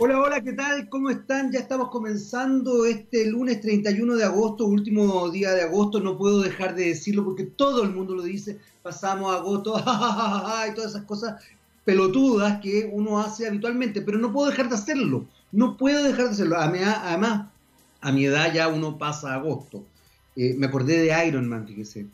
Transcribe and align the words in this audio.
Hola, 0.00 0.20
hola, 0.20 0.40
¿qué 0.44 0.52
tal? 0.52 0.88
¿Cómo 0.88 1.10
están? 1.10 1.50
Ya 1.50 1.58
estamos 1.58 1.88
comenzando 1.88 2.86
este 2.86 3.26
lunes 3.26 3.60
31 3.60 4.14
de 4.14 4.24
agosto, 4.24 4.64
último 4.64 5.28
día 5.28 5.50
de 5.54 5.62
agosto. 5.62 5.98
No 5.98 6.16
puedo 6.16 6.40
dejar 6.40 6.76
de 6.76 6.84
decirlo 6.84 7.24
porque 7.24 7.42
todo 7.42 7.82
el 7.82 7.90
mundo 7.90 8.14
lo 8.14 8.22
dice. 8.22 8.60
Pasamos 8.80 9.34
agosto, 9.34 9.76
y 10.70 10.74
todas 10.76 10.92
esas 10.92 11.02
cosas 11.02 11.42
pelotudas 11.84 12.60
que 12.60 12.88
uno 12.92 13.18
hace 13.18 13.48
habitualmente, 13.48 14.00
pero 14.00 14.18
no 14.18 14.32
puedo 14.32 14.50
dejar 14.50 14.68
de 14.68 14.76
hacerlo. 14.76 15.26
No 15.50 15.76
puedo 15.76 16.04
dejar 16.04 16.26
de 16.26 16.30
hacerlo. 16.30 16.58
Además, 16.58 17.48
a 18.00 18.12
mi 18.12 18.26
edad 18.26 18.54
ya 18.54 18.68
uno 18.68 18.98
pasa 18.98 19.34
agosto. 19.34 19.84
Eh, 20.36 20.54
me 20.56 20.66
acordé 20.66 20.98
de 21.02 21.26
Iron 21.26 21.48
Man, 21.48 21.66
fíjese. 21.66 22.06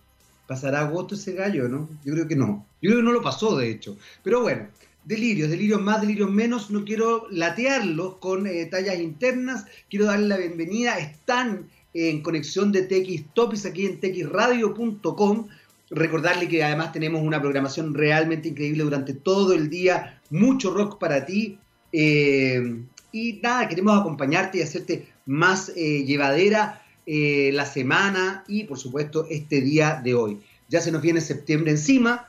¿Pasará 0.46 0.80
agosto 0.80 1.16
ese 1.16 1.34
gallo, 1.34 1.68
no? 1.68 1.90
Yo 2.02 2.14
creo 2.14 2.26
que 2.26 2.36
no. 2.36 2.64
Yo 2.80 2.88
creo 2.88 3.00
que 3.00 3.04
no 3.04 3.12
lo 3.12 3.20
pasó, 3.20 3.58
de 3.58 3.70
hecho. 3.70 3.98
Pero 4.22 4.40
bueno, 4.40 4.68
delirios, 5.04 5.50
delirios 5.50 5.80
más, 5.80 6.00
delirios 6.00 6.30
menos. 6.30 6.70
No 6.70 6.84
quiero 6.84 7.26
latearlos 7.30 8.16
con 8.16 8.46
eh, 8.46 8.66
tallas 8.66 8.98
internas. 8.98 9.66
Quiero 9.88 10.06
darle 10.06 10.28
la 10.28 10.36
bienvenida. 10.38 10.98
Están 10.98 11.68
en 11.92 12.22
conexión 12.22 12.72
de 12.72 12.82
TX 12.82 13.34
Topis 13.34 13.66
aquí 13.66 13.86
en 13.86 14.00
txradio.com. 14.00 15.48
Recordarle 15.90 16.48
que 16.48 16.64
además 16.64 16.92
tenemos 16.92 17.22
una 17.22 17.40
programación 17.40 17.94
realmente 17.94 18.48
increíble 18.48 18.84
durante 18.84 19.12
todo 19.12 19.52
el 19.52 19.68
día. 19.68 20.20
Mucho 20.30 20.72
rock 20.72 20.98
para 20.98 21.24
ti. 21.26 21.58
Eh, 21.92 22.82
y 23.12 23.34
nada, 23.42 23.68
queremos 23.68 23.98
acompañarte 23.98 24.58
y 24.58 24.62
hacerte 24.62 25.06
más 25.26 25.70
eh, 25.76 26.04
llevadera 26.04 26.80
la 27.06 27.66
semana 27.66 28.44
y 28.48 28.64
por 28.64 28.78
supuesto 28.78 29.26
este 29.28 29.60
día 29.60 30.00
de 30.02 30.14
hoy. 30.14 30.38
Ya 30.70 30.80
se 30.80 30.90
nos 30.90 31.02
viene 31.02 31.20
septiembre 31.20 31.72
encima. 31.72 32.26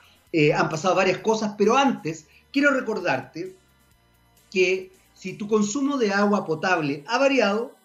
han 0.53 0.67
pasado 0.67 0.95
varias 0.95 1.19
cosas, 1.19 1.55
pero 1.57 1.77
antes 1.77 2.25
quiero 2.55 2.71
recordarte 2.71 3.53
que 4.49 4.89
si 5.13 5.33
tu 5.33 5.47
consumo 5.49 5.97
de 5.97 6.13
agua 6.13 6.45
potable 6.45 7.03
ha 7.05 7.17
variado, 7.17 7.75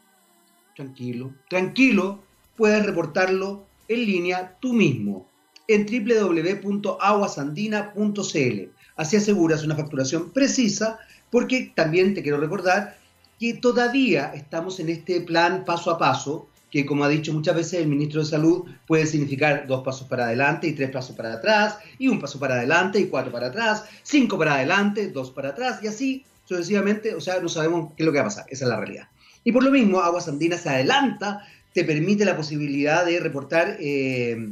tranquilo, 0.77 1.35
tranquilo, 1.49 2.23
puedes 2.57 2.87
reportarlo 2.87 3.67
en 3.89 4.07
línea 4.07 4.57
tú 4.61 4.73
mismo 4.73 5.27
en 5.67 5.87
www.aguasandina.cl. 5.87 8.71
Así 8.95 9.17
aseguras 9.17 9.65
una 9.65 9.75
facturación 9.75 10.31
precisa 10.31 11.01
porque 11.33 11.73
también 11.75 12.15
te 12.15 12.23
quiero 12.23 12.39
recordar 12.39 12.97
que 13.41 13.55
todavía 13.55 14.31
estamos 14.35 14.79
en 14.79 14.91
este 14.91 15.21
plan 15.23 15.65
paso 15.65 15.91
a 15.91 15.99
paso 15.99 16.49
que 16.71 16.87
como 16.87 17.05
ha 17.05 17.09
dicho 17.09 17.33
muchas 17.33 17.57
veces 17.57 17.81
el 17.81 17.89
ministro 17.89 18.21
de 18.21 18.27
Salud, 18.27 18.65
puede 18.87 19.07
significar 19.07 19.67
dos 19.67 19.83
pasos 19.83 20.07
para 20.07 20.27
adelante 20.27 20.69
y 20.69 20.73
tres 20.73 20.91
pasos 20.91 21.17
para 21.17 21.35
atrás, 21.35 21.79
y 21.99 22.09
un 22.09 22.21
paso 22.21 22.39
para 22.39 22.55
adelante 22.55 23.01
y 23.01 23.07
cuatro 23.07 23.33
para 23.33 23.49
atrás, 23.49 23.85
cinco 24.03 24.39
para 24.39 24.55
adelante, 24.55 25.09
dos 25.09 25.31
para 25.31 25.51
atrás, 25.51 25.81
y 25.83 25.89
así 25.89 26.25
sucesivamente, 26.45 27.15
o 27.15 27.21
sea, 27.21 27.41
no 27.41 27.49
sabemos 27.49 27.93
qué 27.97 28.03
es 28.03 28.07
lo 28.07 28.13
que 28.13 28.19
va 28.19 28.25
a 28.25 28.29
pasar, 28.29 28.45
esa 28.49 28.65
es 28.65 28.69
la 28.69 28.77
realidad. 28.77 29.09
Y 29.45 29.53
por 29.53 29.63
lo 29.63 29.71
mismo, 29.71 30.01
Aguas 30.01 30.29
Andinas 30.29 30.63
se 30.63 30.69
adelanta, 30.69 31.47
te 31.73 31.85
permite 31.85 32.25
la 32.25 32.37
posibilidad 32.37 33.07
de 33.07 33.21
reportar 33.21 33.77
eh, 33.79 34.51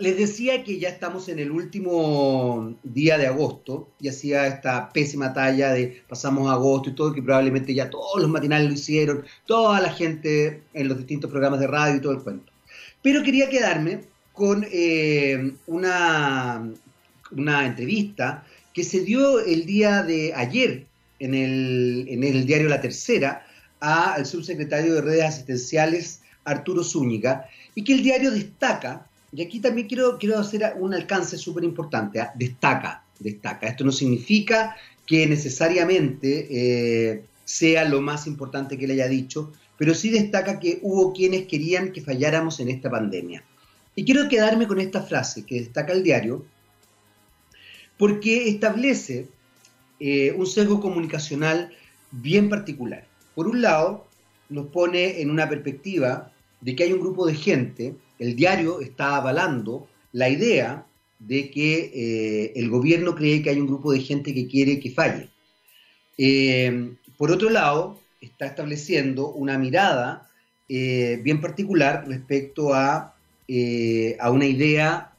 les 0.00 0.16
decía 0.16 0.64
que 0.64 0.78
ya 0.78 0.88
estamos 0.88 1.28
en 1.28 1.38
el 1.38 1.50
último 1.50 2.74
día 2.82 3.18
de 3.18 3.26
agosto 3.26 3.88
y 4.00 4.08
hacía 4.08 4.46
esta 4.46 4.88
pésima 4.90 5.32
talla 5.32 5.72
de 5.72 6.02
pasamos 6.08 6.50
agosto 6.50 6.90
y 6.90 6.94
todo, 6.94 7.12
que 7.12 7.22
probablemente 7.22 7.74
ya 7.74 7.90
todos 7.90 8.20
los 8.20 8.30
matinales 8.30 8.68
lo 8.68 8.74
hicieron, 8.74 9.24
toda 9.46 9.80
la 9.80 9.92
gente 9.92 10.62
en 10.72 10.88
los 10.88 10.98
distintos 10.98 11.30
programas 11.30 11.60
de 11.60 11.66
radio 11.66 11.96
y 11.96 12.00
todo 12.00 12.12
el 12.12 12.20
cuento. 12.20 12.50
Pero 13.02 13.22
quería 13.22 13.48
quedarme 13.48 14.00
con 14.32 14.66
eh, 14.70 15.52
una, 15.66 16.70
una 17.32 17.66
entrevista 17.66 18.44
que 18.72 18.84
se 18.84 19.00
dio 19.00 19.40
el 19.40 19.66
día 19.66 20.02
de 20.02 20.32
ayer 20.34 20.86
en 21.18 21.34
el, 21.34 22.06
en 22.08 22.24
el 22.24 22.46
diario 22.46 22.68
La 22.68 22.80
Tercera 22.80 23.46
al 23.80 24.26
subsecretario 24.26 24.94
de 24.94 25.00
redes 25.02 25.24
asistenciales 25.24 26.22
Arturo 26.44 26.82
Zúñiga 26.82 27.46
y 27.74 27.84
que 27.84 27.94
el 27.94 28.02
diario 28.02 28.30
destaca 28.30 29.09
y 29.32 29.42
aquí 29.42 29.60
también 29.60 29.86
quiero, 29.86 30.18
quiero 30.18 30.38
hacer 30.38 30.74
un 30.78 30.94
alcance 30.94 31.38
súper 31.38 31.64
importante. 31.64 32.20
¿ah? 32.20 32.32
Destaca, 32.34 33.04
destaca. 33.18 33.68
Esto 33.68 33.84
no 33.84 33.92
significa 33.92 34.76
que 35.06 35.26
necesariamente 35.26 36.48
eh, 36.50 37.24
sea 37.44 37.84
lo 37.84 38.00
más 38.00 38.26
importante 38.26 38.76
que 38.76 38.86
le 38.86 38.94
haya 38.94 39.08
dicho, 39.08 39.52
pero 39.76 39.94
sí 39.94 40.10
destaca 40.10 40.58
que 40.58 40.78
hubo 40.82 41.12
quienes 41.12 41.46
querían 41.46 41.92
que 41.92 42.00
falláramos 42.00 42.60
en 42.60 42.68
esta 42.68 42.90
pandemia. 42.90 43.44
Y 43.94 44.04
quiero 44.04 44.28
quedarme 44.28 44.66
con 44.66 44.80
esta 44.80 45.02
frase 45.02 45.44
que 45.44 45.60
destaca 45.60 45.92
el 45.92 46.02
diario, 46.02 46.44
porque 47.98 48.48
establece 48.48 49.28
eh, 49.98 50.32
un 50.36 50.46
sesgo 50.46 50.80
comunicacional 50.80 51.72
bien 52.10 52.48
particular. 52.48 53.04
Por 53.34 53.46
un 53.46 53.62
lado, 53.62 54.06
nos 54.48 54.66
pone 54.68 55.20
en 55.20 55.30
una 55.30 55.48
perspectiva 55.48 56.32
de 56.60 56.76
que 56.76 56.84
hay 56.84 56.92
un 56.92 57.00
grupo 57.00 57.26
de 57.26 57.34
gente 57.34 57.94
el 58.20 58.36
diario 58.36 58.80
está 58.80 59.16
avalando 59.16 59.88
la 60.12 60.28
idea 60.28 60.86
de 61.18 61.50
que 61.50 61.90
eh, 61.94 62.52
el 62.54 62.68
gobierno 62.68 63.14
cree 63.14 63.42
que 63.42 63.50
hay 63.50 63.58
un 63.58 63.66
grupo 63.66 63.92
de 63.92 64.00
gente 64.00 64.34
que 64.34 64.46
quiere 64.46 64.78
que 64.78 64.90
falle. 64.90 65.30
Eh, 66.18 66.92
por 67.16 67.30
otro 67.30 67.48
lado, 67.48 67.98
está 68.20 68.44
estableciendo 68.44 69.32
una 69.32 69.56
mirada 69.56 70.28
eh, 70.68 71.18
bien 71.22 71.40
particular 71.40 72.04
respecto 72.06 72.74
a, 72.74 73.14
a, 74.20 74.30
una 74.30 74.44
idea, 74.44 75.12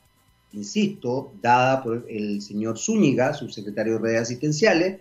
insisto, 0.54 1.34
dada 1.42 1.84
por 1.84 2.06
el 2.08 2.42
señor 2.42 2.78
Zúñiga, 2.78 3.34
subsecretario 3.34 3.94
de 3.94 4.00
redes 4.00 4.22
asistenciales, 4.22 5.00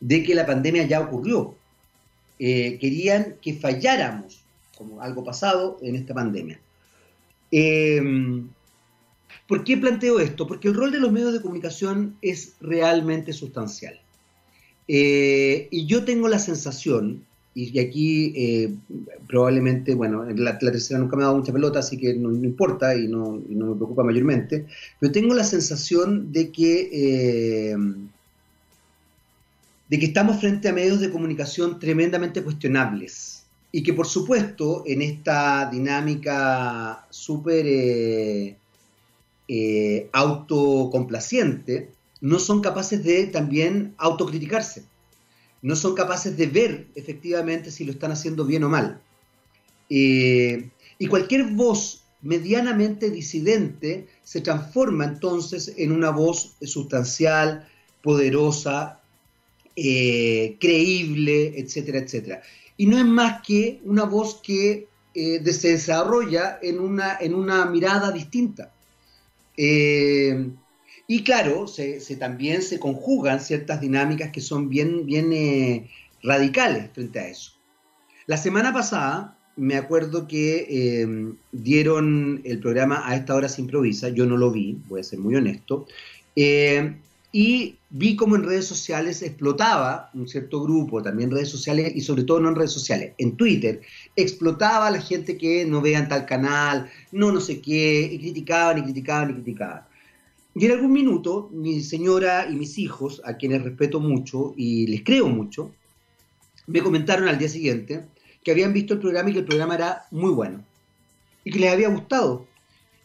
de 0.00 0.22
que 0.22 0.36
la 0.36 0.46
pandemia 0.46 0.86
ya 0.86 1.00
ocurrió. 1.00 1.56
querían 2.38 3.36
que 3.42 3.54
falláramos, 3.54 4.39
como 4.80 5.02
algo 5.02 5.22
pasado, 5.22 5.78
en 5.82 5.94
esta 5.94 6.14
pandemia. 6.14 6.58
Em, 7.50 8.48
¿Por 9.46 9.62
qué 9.62 9.76
planteo 9.76 10.20
esto? 10.20 10.46
Porque 10.46 10.68
el 10.68 10.74
rol 10.74 10.90
de 10.90 11.00
los 11.00 11.12
medios 11.12 11.34
de 11.34 11.42
comunicación 11.42 12.16
es 12.22 12.54
realmente 12.60 13.34
sustancial. 13.34 14.00
Eh, 14.88 15.68
y 15.70 15.86
yo 15.86 16.04
tengo 16.04 16.28
la 16.28 16.38
sensación, 16.38 17.24
y 17.54 17.78
aquí 17.78 18.32
eh, 18.36 18.74
probablemente, 19.28 19.94
bueno, 19.94 20.24
la, 20.24 20.58
tercera 20.58 20.98
nunca 20.98 21.16
me 21.16 21.22
ha 21.22 21.26
dado 21.26 21.38
mucha 21.38 21.52
pelota, 21.52 21.80
así 21.80 21.98
que 21.98 22.14
no, 22.14 22.32
importa 22.32 22.96
y 22.96 23.06
no, 23.06 23.42
me 23.48 23.74
preocupa 23.74 24.02
mayormente, 24.02 24.66
pero 24.98 25.12
tengo 25.12 25.34
la 25.34 25.44
sensación 25.44 26.32
de 26.32 26.50
que, 26.50 27.72
em, 27.72 28.08
de 29.90 29.98
que 29.98 30.06
estamos 30.06 30.40
frente 30.40 30.68
a 30.68 30.72
medios 30.72 31.00
de 31.00 31.10
comunicación 31.10 31.78
tremendamente 31.78 32.42
cuestionables 32.42 33.29
y 33.72 33.82
que 33.82 33.92
por 33.92 34.06
supuesto 34.06 34.82
en 34.86 35.02
esta 35.02 35.68
dinámica 35.70 37.06
súper 37.10 37.66
eh, 37.66 38.56
eh, 39.48 40.08
autocomplaciente 40.12 41.90
no 42.20 42.38
son 42.38 42.60
capaces 42.60 43.02
de 43.02 43.26
también 43.26 43.94
autocriticarse, 43.96 44.84
no 45.62 45.76
son 45.76 45.94
capaces 45.94 46.36
de 46.36 46.46
ver 46.46 46.86
efectivamente 46.94 47.70
si 47.70 47.84
lo 47.84 47.92
están 47.92 48.12
haciendo 48.12 48.44
bien 48.44 48.64
o 48.64 48.68
mal. 48.68 49.00
Eh, 49.88 50.70
y 50.98 51.06
cualquier 51.06 51.44
voz 51.44 52.04
medianamente 52.22 53.10
disidente 53.10 54.06
se 54.22 54.42
transforma 54.42 55.04
entonces 55.04 55.72
en 55.78 55.92
una 55.92 56.10
voz 56.10 56.56
sustancial, 56.62 57.66
poderosa, 58.02 59.00
creíble, 59.74 61.58
etcétera, 61.58 62.00
etcétera 62.00 62.42
y 62.80 62.86
no 62.86 62.96
es 62.96 63.04
más 63.04 63.42
que 63.42 63.78
una 63.84 64.04
voz 64.04 64.40
que 64.42 64.88
eh, 65.12 65.52
se 65.52 65.72
desarrolla 65.72 66.58
en 66.62 66.80
una, 66.80 67.18
en 67.20 67.34
una 67.34 67.66
mirada 67.66 68.10
distinta. 68.10 68.72
Eh, 69.54 70.48
y 71.06 71.22
claro, 71.22 71.66
se, 71.66 72.00
también 72.18 72.62
se 72.62 72.80
conjugan 72.80 73.40
ciertas 73.40 73.82
dinámicas 73.82 74.30
que 74.30 74.40
son 74.40 74.70
bien, 74.70 75.04
bien 75.04 75.30
eh, 75.34 75.90
radicales 76.22 76.88
frente 76.94 77.18
a 77.18 77.28
eso. 77.28 77.52
La 78.24 78.38
semana 78.38 78.72
pasada 78.72 79.36
me 79.56 79.76
acuerdo 79.76 80.26
que 80.26 81.36
dieron 81.52 82.40
el 82.44 82.60
programa 82.60 83.06
A 83.06 83.14
esta 83.14 83.34
hora 83.34 83.50
se 83.50 83.60
improvisa, 83.60 84.08
yo 84.08 84.24
no 84.24 84.38
lo 84.38 84.50
vi, 84.50 84.78
voy 84.88 85.00
a 85.00 85.04
ser 85.04 85.18
muy 85.18 85.34
honesto, 85.36 85.86
y 87.32 87.78
vi 87.90 88.16
cómo 88.16 88.36
en 88.36 88.44
redes 88.44 88.66
sociales 88.66 89.22
explotaba 89.22 90.10
un 90.14 90.28
cierto 90.28 90.62
grupo, 90.62 91.02
también 91.02 91.30
redes 91.30 91.48
sociales 91.48 91.92
y 91.94 92.00
sobre 92.00 92.24
todo 92.24 92.40
no 92.40 92.48
en 92.48 92.56
redes 92.56 92.72
sociales, 92.72 93.14
en 93.18 93.36
Twitter, 93.36 93.80
explotaba 94.16 94.88
a 94.88 94.90
la 94.90 95.00
gente 95.00 95.38
que 95.38 95.64
no 95.64 95.80
vean 95.80 96.08
tal 96.08 96.26
canal, 96.26 96.90
no 97.12 97.30
no 97.30 97.40
sé 97.40 97.60
qué, 97.60 98.08
y 98.12 98.18
criticaban 98.18 98.78
y 98.78 98.82
criticaban 98.82 99.30
y 99.30 99.34
criticaban. 99.34 99.82
Y 100.54 100.66
en 100.66 100.72
algún 100.72 100.92
minuto 100.92 101.48
mi 101.52 101.80
señora 101.80 102.48
y 102.50 102.56
mis 102.56 102.78
hijos, 102.78 103.22
a 103.24 103.36
quienes 103.36 103.62
respeto 103.62 104.00
mucho 104.00 104.52
y 104.56 104.88
les 104.88 105.04
creo 105.04 105.28
mucho, 105.28 105.72
me 106.66 106.82
comentaron 106.82 107.28
al 107.28 107.38
día 107.38 107.48
siguiente 107.48 108.06
que 108.42 108.50
habían 108.50 108.72
visto 108.72 108.94
el 108.94 109.00
programa 109.00 109.30
y 109.30 109.32
que 109.34 109.38
el 109.40 109.44
programa 109.44 109.74
era 109.74 110.04
muy 110.10 110.30
bueno 110.30 110.64
y 111.44 111.50
que 111.50 111.58
les 111.58 111.72
había 111.72 111.88
gustado 111.88 112.46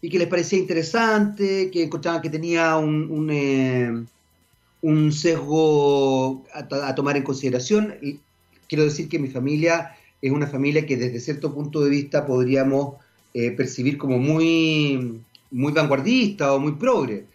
y 0.01 0.09
que 0.09 0.19
les 0.19 0.27
parecía 0.27 0.59
interesante, 0.59 1.71
que 1.71 1.83
encontraban 1.83 2.21
que 2.21 2.29
tenía 2.29 2.77
un, 2.77 3.29
eh, 3.31 4.05
un 4.81 5.11
sesgo 5.11 6.45
a, 6.53 6.95
tomar 6.95 7.17
en 7.17 7.23
consideración. 7.23 7.95
quiero 8.67 8.83
decir 8.83 9.09
que 9.09 9.19
mi 9.19 9.27
familia 9.27 9.95
es 10.21 10.31
una 10.31 10.47
familia 10.47 10.85
que 10.85 10.97
desde 10.97 11.19
cierto 11.19 11.53
punto 11.53 11.83
de 11.83 11.89
vista 11.89 12.25
podríamos 12.25 12.95
eh, 13.33 13.51
percibir 13.51 13.97
como 13.97 14.17
muy, 14.17 15.21
muy 15.51 15.73
vanguardista 15.73 16.53
o 16.53 16.59
muy 16.59 16.73
progre. 16.73 17.25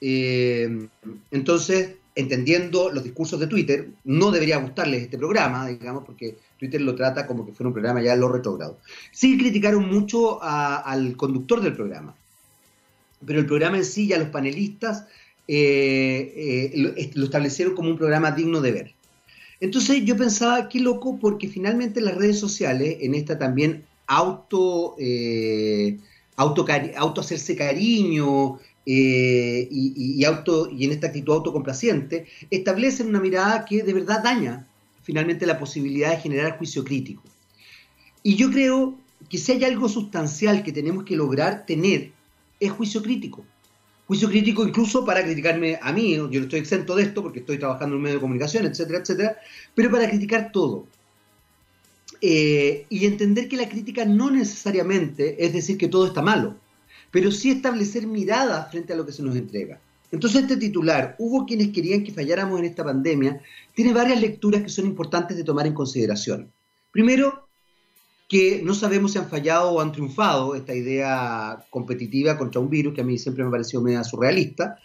Eh, 0.00 0.88
entonces, 1.30 1.96
entendiendo 2.14 2.90
los 2.90 3.04
discursos 3.04 3.38
de 3.40 3.46
Twitter, 3.46 3.88
no 4.04 4.30
debería 4.30 4.58
gustarles 4.58 5.02
este 5.02 5.18
programa, 5.18 5.68
digamos, 5.68 6.04
porque 6.04 6.36
Twitter 6.58 6.80
lo 6.80 6.94
trata 6.94 7.26
como 7.26 7.46
que 7.46 7.52
fuera 7.52 7.68
un 7.68 7.74
programa 7.74 8.02
ya 8.02 8.16
lo 8.16 8.30
retrogrado. 8.30 8.78
Sí 9.12 9.38
criticaron 9.38 9.88
mucho 9.88 10.42
al 10.42 11.16
conductor 11.16 11.60
del 11.60 11.74
programa, 11.74 12.14
pero 13.26 13.40
el 13.40 13.46
programa 13.46 13.76
en 13.78 13.84
sí, 13.84 14.06
ya 14.06 14.18
los 14.18 14.28
panelistas, 14.28 15.06
eh, 15.52 16.70
eh, 16.72 17.10
lo, 17.14 17.24
establecieron 17.24 17.74
como 17.74 17.90
un 17.90 17.96
programa 17.96 18.30
digno 18.30 18.60
de 18.60 18.70
ver. 18.70 18.94
Entonces 19.58 20.04
yo 20.04 20.16
pensaba, 20.16 20.68
qué 20.68 20.78
loco, 20.78 21.18
porque 21.20 21.48
finalmente 21.48 22.00
las 22.00 22.14
redes 22.14 22.38
sociales, 22.38 22.98
en 23.00 23.16
esta 23.16 23.36
también 23.36 23.84
auto, 24.06 24.94
eh, 25.00 25.98
auto, 26.36 26.64
hacerse 27.18 27.56
cariño 27.56 28.60
y, 28.86 30.24
auto, 30.24 30.70
y 30.70 30.84
en 30.84 30.92
esta 30.92 31.08
actitud 31.08 31.32
autocomplaciente, 31.32 32.28
establecen 32.48 33.08
una 33.08 33.18
mirada 33.18 33.64
que 33.64 33.82
de 33.82 33.92
verdad 33.92 34.22
daña 34.22 34.68
finalmente 35.02 35.46
la 35.46 35.58
posibilidad 35.58 36.10
de 36.10 36.18
generar 36.18 36.58
juicio 36.58 36.84
crítico. 36.84 37.24
Y 38.22 38.36
yo 38.36 38.52
creo 38.52 38.96
que 39.28 39.36
si 39.36 39.50
hay 39.50 39.64
algo 39.64 39.88
sustancial 39.88 40.62
que 40.62 40.70
tenemos 40.70 41.02
que 41.02 41.16
lograr 41.16 41.66
tener, 41.66 42.12
es 42.60 42.70
juicio 42.70 43.02
crítico 43.02 43.44
juicio 44.10 44.28
crítico 44.28 44.66
incluso 44.66 45.04
para 45.04 45.22
criticarme 45.22 45.78
a 45.80 45.92
mí, 45.92 46.16
yo 46.16 46.26
no 46.26 46.40
estoy 46.40 46.58
exento 46.58 46.96
de 46.96 47.04
esto 47.04 47.22
porque 47.22 47.38
estoy 47.38 47.58
trabajando 47.58 47.94
en 47.94 47.98
un 47.98 48.02
medio 48.02 48.16
de 48.16 48.20
comunicación, 48.20 48.66
etcétera, 48.66 48.98
etcétera, 48.98 49.36
pero 49.72 49.88
para 49.88 50.08
criticar 50.08 50.50
todo. 50.50 50.88
Eh, 52.20 52.86
y 52.88 53.06
entender 53.06 53.46
que 53.46 53.56
la 53.56 53.68
crítica 53.68 54.04
no 54.04 54.28
necesariamente 54.32 55.36
es 55.46 55.52
decir 55.52 55.78
que 55.78 55.86
todo 55.86 56.08
está 56.08 56.22
malo, 56.22 56.56
pero 57.12 57.30
sí 57.30 57.52
establecer 57.52 58.08
mirada 58.08 58.64
frente 58.64 58.92
a 58.92 58.96
lo 58.96 59.06
que 59.06 59.12
se 59.12 59.22
nos 59.22 59.36
entrega. 59.36 59.78
Entonces 60.10 60.42
este 60.42 60.56
titular, 60.56 61.14
hubo 61.20 61.46
quienes 61.46 61.68
querían 61.68 62.02
que 62.02 62.12
falláramos 62.12 62.58
en 62.58 62.64
esta 62.64 62.82
pandemia, 62.82 63.40
tiene 63.76 63.92
varias 63.92 64.20
lecturas 64.20 64.62
que 64.62 64.70
son 64.70 64.86
importantes 64.86 65.36
de 65.36 65.44
tomar 65.44 65.68
en 65.68 65.74
consideración. 65.74 66.50
Primero, 66.90 67.48
que 68.30 68.62
no 68.62 68.74
sabemos 68.74 69.10
si 69.10 69.18
han 69.18 69.28
fallado 69.28 69.72
o 69.72 69.80
han 69.80 69.90
triunfado 69.90 70.54
esta 70.54 70.72
idea 70.72 71.66
competitiva 71.68 72.38
contra 72.38 72.60
un 72.60 72.70
virus 72.70 72.94
que 72.94 73.00
a 73.00 73.04
mí 73.04 73.18
siempre 73.18 73.42
me 73.42 73.50
pareció 73.50 73.80
medio 73.80 74.04
surrealista, 74.04 74.78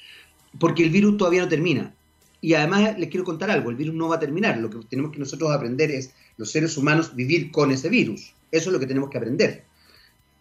porque 0.59 0.83
el 0.83 0.89
virus 0.89 1.15
todavía 1.15 1.44
no 1.44 1.47
termina. 1.47 1.94
Y 2.42 2.56
además 2.56 2.97
les 2.97 3.07
quiero 3.07 3.24
contar 3.24 3.51
algo, 3.51 3.69
el 3.69 3.75
virus 3.75 3.94
no 3.94 4.07
va 4.07 4.15
a 4.15 4.19
terminar, 4.19 4.57
lo 4.57 4.71
que 4.71 4.80
tenemos 4.89 5.12
que 5.12 5.19
nosotros 5.19 5.51
aprender 5.51 5.92
es 5.92 6.09
los 6.38 6.50
seres 6.50 6.75
humanos 6.75 7.15
vivir 7.15 7.51
con 7.51 7.71
ese 7.71 7.88
virus, 7.88 8.33
eso 8.51 8.69
es 8.69 8.74
lo 8.74 8.80
que 8.80 8.88
tenemos 8.88 9.12
que 9.12 9.19
aprender. 9.19 9.63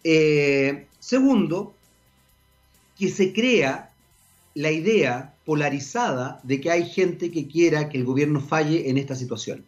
Eh, 0.03 0.87
segundo, 0.99 1.75
que 2.99 3.11
se 3.11 3.35
crea 3.35 3.93
la 4.55 4.71
idea 4.71 5.35
polarizada 5.45 6.41
de 6.43 6.59
que 6.59 6.71
hay 6.71 6.89
gente 6.89 7.31
que 7.31 7.49
quiera 7.49 7.91
que 7.91 7.99
el 7.99 8.05
gobierno 8.05 8.41
falle 8.41 8.89
en 8.89 8.97
esta 8.97 9.15
situación. 9.15 9.67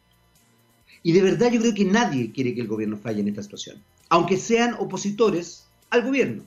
Y 1.07 1.13
de 1.13 1.23
verdad 1.23 1.53
yo 1.53 1.61
creo 1.61 1.73
que 1.73 1.85
nadie 1.85 2.33
quiere 2.33 2.53
que 2.53 2.63
el 2.63 2.67
gobierno 2.67 2.97
falle 2.97 3.21
en 3.21 3.29
esta 3.29 3.41
situación, 3.41 3.81
aunque 4.09 4.37
sean 4.37 4.75
opositores 4.77 5.69
al 5.91 6.03
gobierno. 6.03 6.43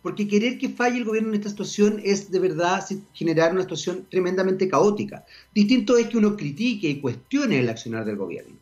Porque 0.00 0.26
querer 0.26 0.56
que 0.56 0.70
falle 0.70 0.96
el 0.96 1.04
gobierno 1.04 1.28
en 1.28 1.34
esta 1.34 1.50
situación 1.50 2.00
es 2.02 2.30
de 2.30 2.38
verdad 2.38 2.82
generar 3.12 3.52
una 3.52 3.60
situación 3.60 4.06
tremendamente 4.08 4.66
caótica. 4.66 5.26
Distinto 5.54 5.98
es 5.98 6.06
que 6.06 6.16
uno 6.16 6.38
critique 6.38 6.88
y 6.88 7.02
cuestione 7.02 7.58
el 7.58 7.68
accionar 7.68 8.06
del 8.06 8.16
gobierno. 8.16 8.56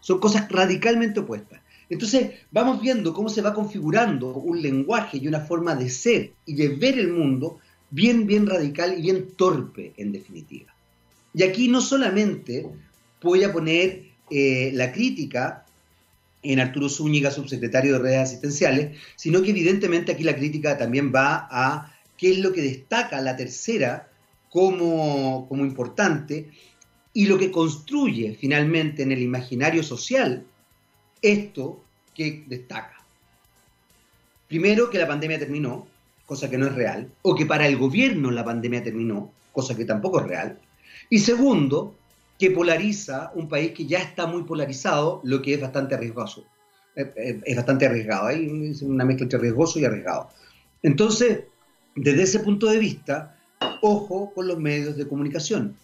Son 0.00 0.18
cosas 0.18 0.50
radicalmente 0.50 1.20
opuestas. 1.20 1.60
Entonces 1.90 2.30
vamos 2.50 2.80
viendo 2.80 3.12
cómo 3.12 3.28
se 3.28 3.42
va 3.42 3.52
configurando 3.52 4.34
un 4.34 4.62
lenguaje 4.62 5.18
y 5.18 5.28
una 5.28 5.40
forma 5.40 5.74
de 5.74 5.90
ser 5.90 6.32
y 6.46 6.54
de 6.54 6.68
ver 6.68 6.98
el 6.98 7.12
mundo 7.12 7.58
bien, 7.90 8.26
bien 8.26 8.46
radical 8.46 8.98
y 8.98 9.02
bien 9.02 9.28
torpe 9.36 9.92
en 9.98 10.10
definitiva. 10.10 10.74
Y 11.34 11.42
aquí 11.42 11.68
no 11.68 11.82
solamente 11.82 12.66
voy 13.20 13.44
a 13.44 13.52
poner 13.52 14.07
eh, 14.30 14.70
la 14.74 14.92
crítica 14.92 15.64
en 16.42 16.60
Arturo 16.60 16.88
Zúñiga, 16.88 17.30
subsecretario 17.30 17.94
de 17.94 17.98
redes 17.98 18.18
asistenciales, 18.20 18.96
sino 19.16 19.42
que 19.42 19.50
evidentemente 19.50 20.12
aquí 20.12 20.22
la 20.22 20.36
crítica 20.36 20.78
también 20.78 21.12
va 21.14 21.48
a 21.50 21.94
qué 22.16 22.32
es 22.32 22.38
lo 22.38 22.52
que 22.52 22.62
destaca 22.62 23.20
la 23.20 23.36
tercera 23.36 24.08
como, 24.50 25.46
como 25.48 25.64
importante 25.64 26.50
y 27.12 27.26
lo 27.26 27.38
que 27.38 27.50
construye 27.50 28.36
finalmente 28.38 29.02
en 29.02 29.12
el 29.12 29.22
imaginario 29.22 29.82
social 29.82 30.44
esto 31.20 31.82
que 32.14 32.44
destaca. 32.46 32.96
Primero, 34.46 34.88
que 34.88 34.98
la 34.98 35.06
pandemia 35.06 35.38
terminó, 35.38 35.86
cosa 36.26 36.48
que 36.48 36.58
no 36.58 36.66
es 36.66 36.74
real, 36.74 37.10
o 37.22 37.34
que 37.34 37.44
para 37.44 37.66
el 37.66 37.76
gobierno 37.76 38.30
la 38.30 38.44
pandemia 38.44 38.82
terminó, 38.82 39.32
cosa 39.52 39.76
que 39.76 39.84
tampoco 39.84 40.20
es 40.20 40.26
real. 40.26 40.58
Y 41.10 41.18
segundo, 41.18 41.97
que 42.38 42.50
polariza 42.52 43.32
un 43.34 43.48
país 43.48 43.72
que 43.72 43.86
ya 43.86 43.98
está 43.98 44.26
muy 44.26 44.44
polarizado, 44.44 45.20
lo 45.24 45.42
que 45.42 45.54
es 45.54 45.60
bastante 45.60 45.96
arriesgoso. 45.96 46.44
Eh, 46.94 47.12
eh, 47.16 47.40
es 47.44 47.56
bastante 47.56 47.86
arriesgado, 47.86 48.26
hay 48.26 48.74
una 48.82 49.04
mezcla 49.04 49.24
entre 49.24 49.38
riesgoso 49.38 49.78
y 49.78 49.84
arriesgado. 49.84 50.30
Entonces, 50.82 51.40
desde 51.96 52.22
ese 52.22 52.40
punto 52.40 52.66
de 52.66 52.78
vista, 52.78 53.36
ojo 53.82 54.32
con 54.34 54.46
los 54.46 54.58
medios 54.58 54.96
de 54.96 55.06
comunicación. 55.06 55.76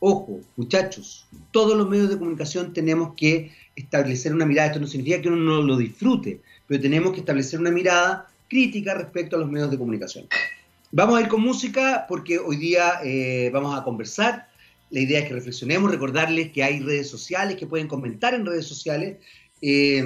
Ojo, 0.00 0.40
muchachos, 0.56 1.26
todos 1.50 1.76
los 1.76 1.88
medios 1.88 2.10
de 2.10 2.18
comunicación 2.18 2.72
tenemos 2.72 3.14
que 3.16 3.52
establecer 3.76 4.34
una 4.34 4.44
mirada. 4.44 4.68
Esto 4.68 4.80
no 4.80 4.86
significa 4.86 5.22
que 5.22 5.28
uno 5.28 5.36
no 5.36 5.62
lo 5.62 5.76
disfrute, 5.76 6.40
pero 6.66 6.80
tenemos 6.80 7.12
que 7.12 7.20
establecer 7.20 7.60
una 7.60 7.70
mirada 7.70 8.28
crítica 8.48 8.94
respecto 8.94 9.36
a 9.36 9.38
los 9.38 9.50
medios 9.50 9.70
de 9.70 9.78
comunicación. 9.78 10.26
Vamos 10.90 11.18
a 11.18 11.22
ir 11.22 11.28
con 11.28 11.40
música 11.40 12.04
porque 12.08 12.38
hoy 12.38 12.56
día 12.56 13.00
eh, 13.02 13.50
vamos 13.52 13.78
a 13.78 13.84
conversar 13.84 14.48
la 14.92 15.00
idea 15.00 15.20
es 15.20 15.28
que 15.28 15.34
reflexionemos, 15.34 15.90
recordarles 15.90 16.52
que 16.52 16.62
hay 16.62 16.80
redes 16.80 17.08
sociales, 17.08 17.56
que 17.56 17.66
pueden 17.66 17.88
comentar 17.88 18.34
en 18.34 18.44
redes 18.44 18.66
sociales. 18.66 19.18
Eh, 19.62 20.04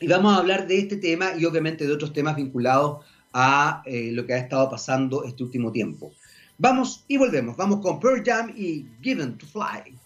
y 0.00 0.08
vamos 0.08 0.34
a 0.34 0.38
hablar 0.38 0.66
de 0.66 0.78
este 0.78 0.96
tema 0.96 1.32
y 1.38 1.44
obviamente 1.44 1.86
de 1.86 1.92
otros 1.92 2.12
temas 2.12 2.36
vinculados 2.36 3.04
a 3.32 3.82
eh, 3.86 4.10
lo 4.12 4.26
que 4.26 4.34
ha 4.34 4.38
estado 4.38 4.68
pasando 4.68 5.24
este 5.24 5.44
último 5.44 5.70
tiempo. 5.70 6.12
Vamos 6.58 7.04
y 7.06 7.16
volvemos. 7.16 7.56
Vamos 7.56 7.80
con 7.80 8.00
Pearl 8.00 8.22
Jam 8.24 8.52
y 8.56 8.86
Given 9.02 9.38
to 9.38 9.46
Fly. 9.46 9.96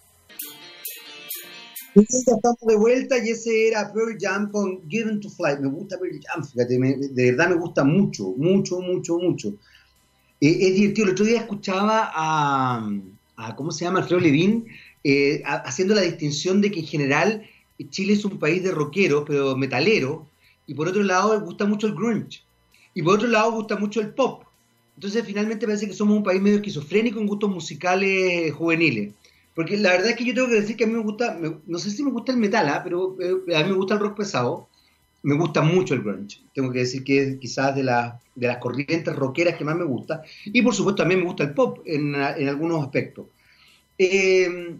Estamos 1.94 2.58
de 2.60 2.76
vuelta 2.76 3.16
y 3.18 3.30
ese 3.30 3.68
era 3.68 3.90
Pearl 3.92 4.16
Jam 4.20 4.50
con 4.50 4.86
Given 4.90 5.20
to 5.20 5.30
Fly. 5.30 5.58
Me 5.58 5.68
gusta 5.68 5.98
Pearl 5.98 6.20
Jam, 6.22 6.44
fíjate, 6.44 6.78
de 6.78 7.30
verdad 7.30 7.48
me 7.48 7.56
gusta 7.56 7.82
mucho, 7.82 8.34
mucho, 8.36 8.80
mucho, 8.80 9.18
mucho. 9.18 9.48
Eh, 10.38 10.68
es 10.68 10.74
divertido. 10.74 11.06
El 11.06 11.12
otro 11.12 11.24
día 11.24 11.38
escuchaba 11.38 12.10
a, 12.14 12.90
¿cómo 13.56 13.72
se 13.72 13.84
llama? 13.84 14.00
Alfredo 14.00 14.20
Levin, 14.20 14.66
eh, 15.04 15.42
haciendo 15.44 15.94
la 15.94 16.02
distinción 16.02 16.60
de 16.60 16.70
que 16.70 16.80
en 16.80 16.86
general 16.86 17.42
Chile 17.88 18.12
es 18.12 18.24
un 18.24 18.38
país 18.38 18.62
de 18.62 18.72
rockeros, 18.72 19.24
pero 19.26 19.56
metalero, 19.56 20.28
y 20.66 20.74
por 20.74 20.88
otro 20.88 21.02
lado 21.02 21.40
gusta 21.40 21.64
mucho 21.64 21.86
el 21.86 21.94
grunge, 21.94 22.42
y 22.94 23.02
por 23.02 23.14
otro 23.14 23.28
lado 23.28 23.52
gusta 23.52 23.76
mucho 23.76 24.00
el 24.00 24.10
pop. 24.10 24.44
Entonces 24.96 25.24
finalmente 25.24 25.66
parece 25.66 25.86
que 25.86 25.94
somos 25.94 26.16
un 26.16 26.22
país 26.22 26.42
medio 26.42 26.56
esquizofrénico 26.56 27.20
en 27.20 27.26
gustos 27.26 27.48
musicales 27.48 28.52
juveniles. 28.52 29.14
Porque 29.54 29.76
la 29.76 29.92
verdad 29.92 30.10
es 30.10 30.16
que 30.16 30.24
yo 30.24 30.34
tengo 30.34 30.48
que 30.48 30.60
decir 30.60 30.76
que 30.76 30.84
a 30.84 30.86
mí 30.86 30.92
me 30.92 31.02
gusta, 31.02 31.38
no 31.66 31.78
sé 31.78 31.90
si 31.90 32.02
me 32.02 32.10
gusta 32.10 32.32
el 32.32 32.38
metal, 32.38 32.68
¿ah? 32.68 32.82
pero 32.84 33.16
eh, 33.20 33.56
a 33.56 33.62
mí 33.62 33.70
me 33.70 33.76
gusta 33.76 33.94
el 33.94 34.00
rock 34.00 34.16
pesado, 34.18 34.68
me 35.22 35.34
gusta 35.34 35.62
mucho 35.62 35.94
el 35.94 36.02
grunge. 36.02 36.40
Tengo 36.54 36.72
que 36.72 36.80
decir 36.80 37.04
que 37.04 37.22
es 37.22 37.38
quizás 37.38 37.74
de, 37.74 37.82
de 37.82 38.46
las 38.46 38.58
corrientes 38.58 39.14
rockeras 39.14 39.56
que 39.56 39.64
más 39.64 39.76
me 39.76 39.84
gusta. 39.84 40.22
Y 40.46 40.62
por 40.62 40.74
supuesto 40.74 41.02
también 41.02 41.20
me 41.20 41.26
gusta 41.26 41.44
el 41.44 41.54
pop 41.54 41.80
en, 41.84 42.14
algunos 42.14 42.82
aspectos. 42.82 43.26
Eh, 43.98 44.76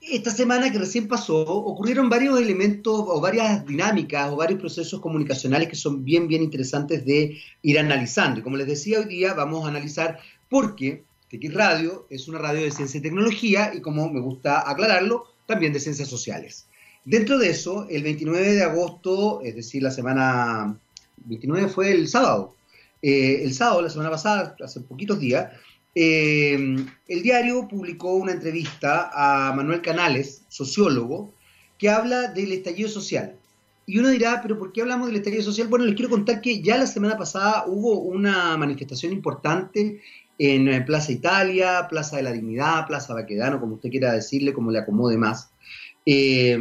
esta 0.00 0.30
semana 0.30 0.70
que 0.70 0.78
recién 0.78 1.06
pasó, 1.06 1.42
ocurrieron 1.42 2.08
varios 2.08 2.40
elementos 2.40 3.04
o 3.06 3.20
varias 3.20 3.64
dinámicas 3.64 4.30
o 4.30 4.36
varios 4.36 4.58
procesos 4.58 5.00
comunicacionales 5.00 5.68
que 5.68 5.76
son 5.76 6.04
bien, 6.04 6.26
bien 6.26 6.42
interesantes 6.42 7.04
de 7.04 7.38
ir 7.62 7.78
analizando. 7.78 8.40
Y 8.40 8.42
como 8.42 8.56
les 8.56 8.66
decía 8.66 8.98
hoy 8.98 9.06
día, 9.06 9.34
vamos 9.34 9.64
a 9.64 9.68
analizar 9.68 10.18
porque 10.48 11.04
TX 11.30 11.54
Radio 11.54 12.06
es 12.10 12.26
una 12.28 12.38
radio 12.38 12.62
de 12.62 12.70
ciencia 12.72 12.98
y 12.98 13.02
tecnología 13.02 13.72
y 13.74 13.80
como 13.80 14.10
me 14.10 14.20
gusta 14.20 14.68
aclararlo, 14.68 15.24
también 15.46 15.72
de 15.72 15.80
ciencias 15.80 16.08
sociales. 16.08 16.66
Dentro 17.04 17.38
de 17.38 17.50
eso, 17.50 17.86
el 17.90 18.02
29 18.04 18.54
de 18.54 18.62
agosto, 18.62 19.40
es 19.42 19.56
decir, 19.56 19.82
la 19.82 19.90
semana 19.90 20.78
29 21.24 21.68
fue 21.68 21.90
el 21.90 22.06
sábado, 22.08 22.54
eh, 23.02 23.42
el 23.42 23.52
sábado, 23.52 23.82
la 23.82 23.90
semana 23.90 24.10
pasada, 24.10 24.54
hace 24.62 24.80
poquitos 24.80 25.18
días, 25.18 25.50
eh, 25.94 26.54
el 27.08 27.22
diario 27.22 27.66
publicó 27.66 28.14
una 28.14 28.32
entrevista 28.32 29.10
a 29.12 29.52
Manuel 29.52 29.82
Canales, 29.82 30.42
sociólogo, 30.48 31.34
que 31.76 31.90
habla 31.90 32.28
del 32.28 32.52
estallido 32.52 32.88
social. 32.88 33.34
Y 33.84 33.98
uno 33.98 34.08
dirá, 34.08 34.40
pero 34.40 34.56
¿por 34.56 34.72
qué 34.72 34.82
hablamos 34.82 35.08
del 35.08 35.16
estallido 35.16 35.42
social? 35.42 35.66
Bueno, 35.66 35.84
les 35.84 35.96
quiero 35.96 36.08
contar 36.08 36.40
que 36.40 36.62
ya 36.62 36.78
la 36.78 36.86
semana 36.86 37.18
pasada 37.18 37.64
hubo 37.66 37.98
una 37.98 38.56
manifestación 38.56 39.12
importante 39.12 40.00
en 40.38 40.84
Plaza 40.84 41.10
Italia, 41.10 41.88
Plaza 41.90 42.16
de 42.16 42.22
la 42.22 42.32
Dignidad, 42.32 42.86
Plaza 42.86 43.12
Baquedano, 43.12 43.60
como 43.60 43.74
usted 43.74 43.90
quiera 43.90 44.12
decirle, 44.12 44.52
como 44.52 44.70
le 44.70 44.78
acomode 44.78 45.18
más. 45.18 45.50
Eh, 46.06 46.58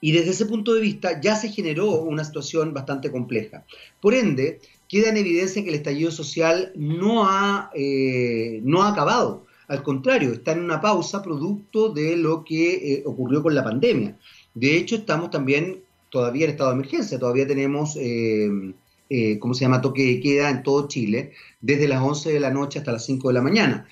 y 0.00 0.12
desde 0.12 0.30
ese 0.30 0.46
punto 0.46 0.74
de 0.74 0.80
vista 0.80 1.20
ya 1.20 1.34
se 1.36 1.48
generó 1.50 1.90
una 2.02 2.24
situación 2.24 2.72
bastante 2.72 3.10
compleja. 3.10 3.64
Por 4.00 4.14
ende, 4.14 4.60
queda 4.88 5.10
en 5.10 5.16
evidencia 5.16 5.62
que 5.62 5.70
el 5.70 5.74
estallido 5.74 6.10
social 6.10 6.72
no 6.76 7.28
ha, 7.28 7.70
eh, 7.74 8.60
no 8.62 8.82
ha 8.82 8.90
acabado. 8.90 9.46
Al 9.66 9.82
contrario, 9.82 10.32
está 10.32 10.52
en 10.52 10.60
una 10.60 10.80
pausa 10.80 11.22
producto 11.22 11.90
de 11.90 12.16
lo 12.16 12.44
que 12.44 12.94
eh, 12.94 13.02
ocurrió 13.04 13.42
con 13.42 13.54
la 13.54 13.64
pandemia. 13.64 14.16
De 14.54 14.76
hecho, 14.76 14.96
estamos 14.96 15.30
también 15.30 15.82
todavía 16.10 16.44
en 16.44 16.52
estado 16.52 16.70
de 16.70 16.76
emergencia, 16.76 17.18
todavía 17.18 17.46
tenemos, 17.46 17.96
eh, 18.00 19.38
¿cómo 19.38 19.52
se 19.52 19.60
llama?, 19.60 19.82
toque 19.82 20.04
de 20.04 20.20
queda 20.20 20.48
en 20.48 20.62
todo 20.62 20.88
Chile, 20.88 21.32
desde 21.60 21.86
las 21.86 22.00
11 22.00 22.32
de 22.32 22.40
la 22.40 22.50
noche 22.50 22.78
hasta 22.78 22.92
las 22.92 23.04
5 23.04 23.28
de 23.28 23.34
la 23.34 23.42
mañana. 23.42 23.86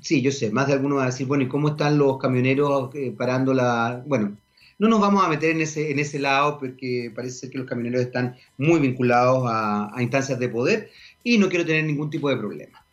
Sí, 0.00 0.20
yo 0.20 0.30
sé, 0.30 0.50
más 0.50 0.66
de 0.66 0.74
alguno 0.74 0.96
va 0.96 1.04
a 1.04 1.06
decir, 1.06 1.26
bueno, 1.26 1.44
¿y 1.44 1.48
cómo 1.48 1.68
están 1.68 1.98
los 1.98 2.18
camioneros 2.18 2.90
parando 3.16 3.54
la...? 3.54 4.02
Bueno, 4.06 4.36
no 4.78 4.88
nos 4.88 5.00
vamos 5.00 5.24
a 5.24 5.28
meter 5.28 5.50
en 5.50 5.62
ese, 5.62 5.90
en 5.90 5.98
ese 5.98 6.18
lado 6.18 6.58
porque 6.58 7.10
parece 7.14 7.48
que 7.48 7.58
los 7.58 7.66
camioneros 7.66 8.02
están 8.02 8.36
muy 8.58 8.78
vinculados 8.78 9.44
a, 9.48 9.90
instancias 10.00 10.38
de 10.38 10.48
poder 10.48 10.90
y 11.24 11.38
no 11.38 11.48
quiero 11.48 11.64
tener 11.64 11.84
ningún 11.84 12.10
tipo 12.10 12.28
de 12.28 12.36
problema. 12.36 12.84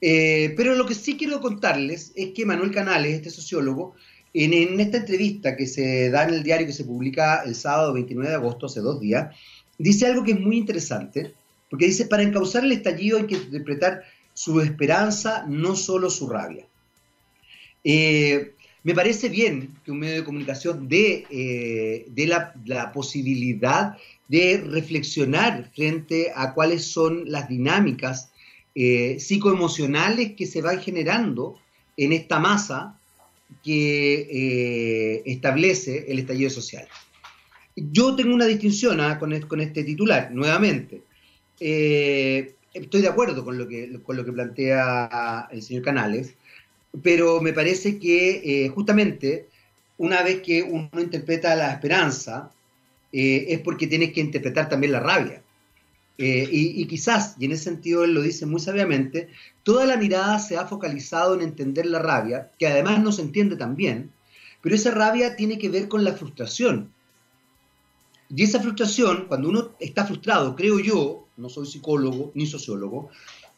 Eh, 0.00 0.54
pero 0.56 0.74
lo 0.74 0.86
que 0.86 0.94
sí 0.94 1.16
quiero 1.16 1.40
contarles 1.40 2.12
es 2.16 2.32
que 2.32 2.44
Manuel 2.44 2.72
Canales, 2.72 3.14
este 3.14 3.30
sociólogo, 3.30 3.94
en, 4.34 4.80
esta 4.80 4.98
entrevista 4.98 5.56
que 5.56 5.66
se 5.66 6.10
da 6.10 6.24
en 6.24 6.34
el 6.34 6.42
diario 6.42 6.66
que 6.66 6.72
se 6.72 6.84
publica 6.84 7.42
el 7.44 7.54
sábado 7.54 7.92
29 7.92 8.30
de 8.30 8.36
agosto, 8.36 8.66
hace 8.66 8.80
dos 8.80 9.00
días, 9.00 9.34
dice 9.78 10.06
algo 10.06 10.24
que 10.24 10.32
es 10.32 10.40
muy 10.40 10.56
interesante, 10.56 11.34
porque 11.70 11.86
dice, 11.86 12.06
para 12.06 12.22
encauzar 12.22 12.64
el 12.64 12.72
estallido 12.72 13.18
hay 13.18 13.26
que 13.26 13.36
interpretar 13.36 14.02
su 14.38 14.60
esperanza, 14.60 15.44
no 15.48 15.74
solo 15.74 16.08
su 16.08 16.28
rabia. 16.28 16.64
Eh, 17.82 18.52
me 18.84 18.94
parece 18.94 19.28
bien 19.28 19.74
que 19.84 19.90
un 19.90 19.98
medio 19.98 20.14
de 20.14 20.24
comunicación 20.24 20.88
dé, 20.88 21.26
eh, 21.28 22.06
la, 22.64 22.92
posibilidad 22.92 23.96
de 24.28 24.58
reflexionar 24.64 25.68
frente 25.74 26.30
a 26.32 26.54
cuáles 26.54 26.84
son 26.84 27.24
las 27.28 27.48
dinámicas 27.48 28.30
eh, 28.76 29.16
psicoemocionales 29.18 30.34
que 30.34 30.46
se 30.46 30.62
van 30.62 30.80
generando 30.80 31.58
en 31.96 32.12
esta 32.12 32.38
masa 32.38 32.96
que 33.64 35.20
establece 35.26 36.04
el 36.12 36.20
estallido 36.20 36.50
social. 36.50 36.86
Yo 37.74 38.14
tengo 38.14 38.34
una 38.34 38.46
distinción 38.46 39.00
¿ah? 39.00 39.18
con, 39.18 39.32
este 39.32 39.82
titular, 39.82 40.30
nuevamente. 40.30 41.02
Estoy 42.80 43.02
de 43.02 43.08
acuerdo 43.08 43.44
con 43.44 43.58
lo, 43.58 43.68
que, 43.68 44.00
con 44.02 44.16
lo 44.16 44.24
que 44.24 44.32
plantea 44.32 45.48
el 45.50 45.62
señor 45.62 45.82
Canales, 45.82 46.34
pero 47.02 47.40
me 47.40 47.52
parece 47.52 47.98
que 47.98 48.64
eh, 48.64 48.68
justamente 48.68 49.48
una 49.98 50.22
vez 50.22 50.42
que 50.42 50.62
uno 50.62 50.88
interpreta 50.94 51.54
la 51.56 51.72
esperanza, 51.72 52.50
eh, 53.12 53.46
es 53.48 53.60
porque 53.60 53.86
tienes 53.86 54.12
que 54.12 54.20
interpretar 54.20 54.68
también 54.68 54.92
la 54.92 55.00
rabia. 55.00 55.42
Eh, 56.20 56.48
y, 56.50 56.84
quizás, 56.86 57.36
y 57.38 57.44
en 57.44 57.52
ese 57.52 57.64
sentido 57.64 58.02
él 58.02 58.12
lo 58.12 58.22
dice 58.22 58.44
muy 58.44 58.60
sabiamente, 58.60 59.28
toda 59.62 59.86
la 59.86 59.96
mirada 59.96 60.40
se 60.40 60.56
ha 60.56 60.66
focalizado 60.66 61.34
en 61.34 61.42
entender 61.42 61.86
la 61.86 62.00
rabia, 62.00 62.50
que 62.58 62.66
además 62.66 63.00
no 63.00 63.12
se 63.12 63.22
entiende 63.22 63.54
tan 63.54 63.76
bien, 63.76 64.10
pero 64.60 64.74
esa 64.74 64.90
rabia 64.90 65.36
tiene 65.36 65.58
que 65.58 65.68
ver 65.68 65.86
con 65.86 66.02
la 66.02 66.14
frustración. 66.14 66.92
Y 68.34 68.42
esa 68.42 68.60
frustración, 68.60 69.26
cuando 69.28 69.48
uno 69.48 69.67
está 69.80 70.04
frustrado, 70.04 70.54
creo 70.56 70.78
yo, 70.80 71.26
no 71.36 71.48
soy 71.48 71.66
psicólogo 71.66 72.32
ni 72.34 72.46
sociólogo, 72.46 73.10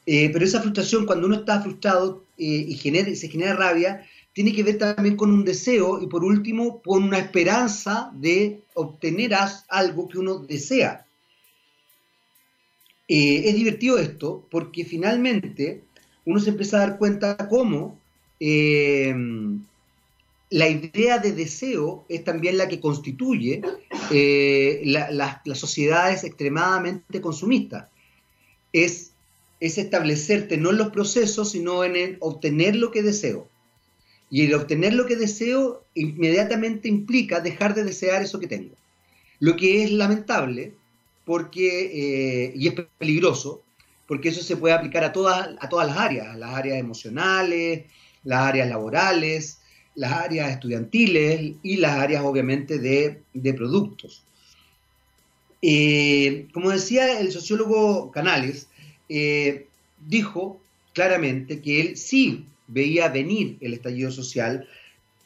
eh, 0.06 0.30
pero 0.32 0.44
esa 0.44 0.60
frustración, 0.60 1.06
cuando 1.06 1.26
uno 1.26 1.36
está 1.36 1.60
frustrado 1.60 2.24
eh, 2.38 2.66
y 2.68 2.76
se 2.76 3.28
genera 3.28 3.54
rabia, 3.54 4.06
tiene 4.32 4.52
que 4.52 4.62
ver 4.62 4.78
también 4.78 5.16
con 5.16 5.30
un 5.30 5.44
deseo 5.44 6.00
y 6.00 6.06
por 6.06 6.24
último 6.24 6.80
con 6.82 7.02
una 7.02 7.18
esperanza 7.18 8.10
de 8.14 8.62
obtener 8.74 9.32
algo 9.68 10.08
que 10.08 10.18
uno 10.18 10.38
desea. 10.38 11.06
Eh, 13.08 13.42
es 13.48 13.54
divertido 13.54 13.98
esto 13.98 14.46
porque 14.50 14.84
finalmente 14.84 15.82
uno 16.24 16.38
se 16.38 16.50
empieza 16.50 16.76
a 16.76 16.86
dar 16.86 16.98
cuenta 16.98 17.36
cómo 17.48 17.98
la 20.50 20.68
idea 20.68 21.18
de 21.18 21.32
deseo 21.32 22.04
es 22.08 22.24
también 22.24 22.58
la 22.58 22.68
que 22.68 22.80
constituye 22.80 23.62
las 24.10 25.58
sociedades 25.58 26.24
extremadamente 26.24 27.20
consumistas. 27.20 27.88
Es 28.72 29.10
es 29.60 29.76
establecerte 29.76 30.56
no 30.56 30.70
en 30.70 30.78
los 30.78 30.90
procesos, 30.90 31.52
sino 31.52 31.84
en 31.84 32.16
obtener 32.20 32.76
lo 32.76 32.90
que 32.90 33.02
deseo. 33.02 33.46
Y 34.30 34.46
el 34.46 34.54
obtener 34.54 34.94
lo 34.94 35.06
que 35.06 35.16
deseo 35.16 35.84
inmediatamente 35.94 36.88
implica 36.88 37.40
dejar 37.40 37.74
de 37.74 37.84
desear 37.84 38.22
eso 38.22 38.40
que 38.40 38.46
tengo. 38.46 38.74
Lo 39.38 39.56
que 39.56 39.84
es 39.84 39.92
lamentable 39.92 40.72
porque, 41.24 42.46
eh, 42.46 42.52
y 42.56 42.68
es 42.68 42.74
peligroso, 42.98 43.62
porque 44.06 44.30
eso 44.30 44.42
se 44.42 44.56
puede 44.56 44.74
aplicar 44.74 45.04
a 45.04 45.12
todas, 45.12 45.50
a 45.60 45.68
todas 45.68 45.86
las 45.86 45.98
áreas, 45.98 46.36
las 46.38 46.54
áreas 46.54 46.78
emocionales, 46.78 47.84
las 48.24 48.40
áreas 48.40 48.68
laborales, 48.68 49.59
las 50.00 50.12
áreas 50.12 50.50
estudiantiles 50.50 51.52
y 51.62 51.76
las 51.76 51.92
áreas 51.92 52.24
obviamente 52.24 52.78
de, 52.78 53.52
productos. 53.52 54.22
Eh, 55.60 56.46
como 56.54 56.70
decía 56.70 57.20
el 57.20 57.30
sociólogo 57.30 58.10
Canales, 58.10 58.68
eh, 59.10 59.66
dijo 60.08 60.58
claramente 60.94 61.60
que 61.60 61.82
él 61.82 61.96
sí 61.98 62.46
veía 62.66 63.08
venir 63.08 63.58
el 63.60 63.74
estallido 63.74 64.10
social 64.10 64.66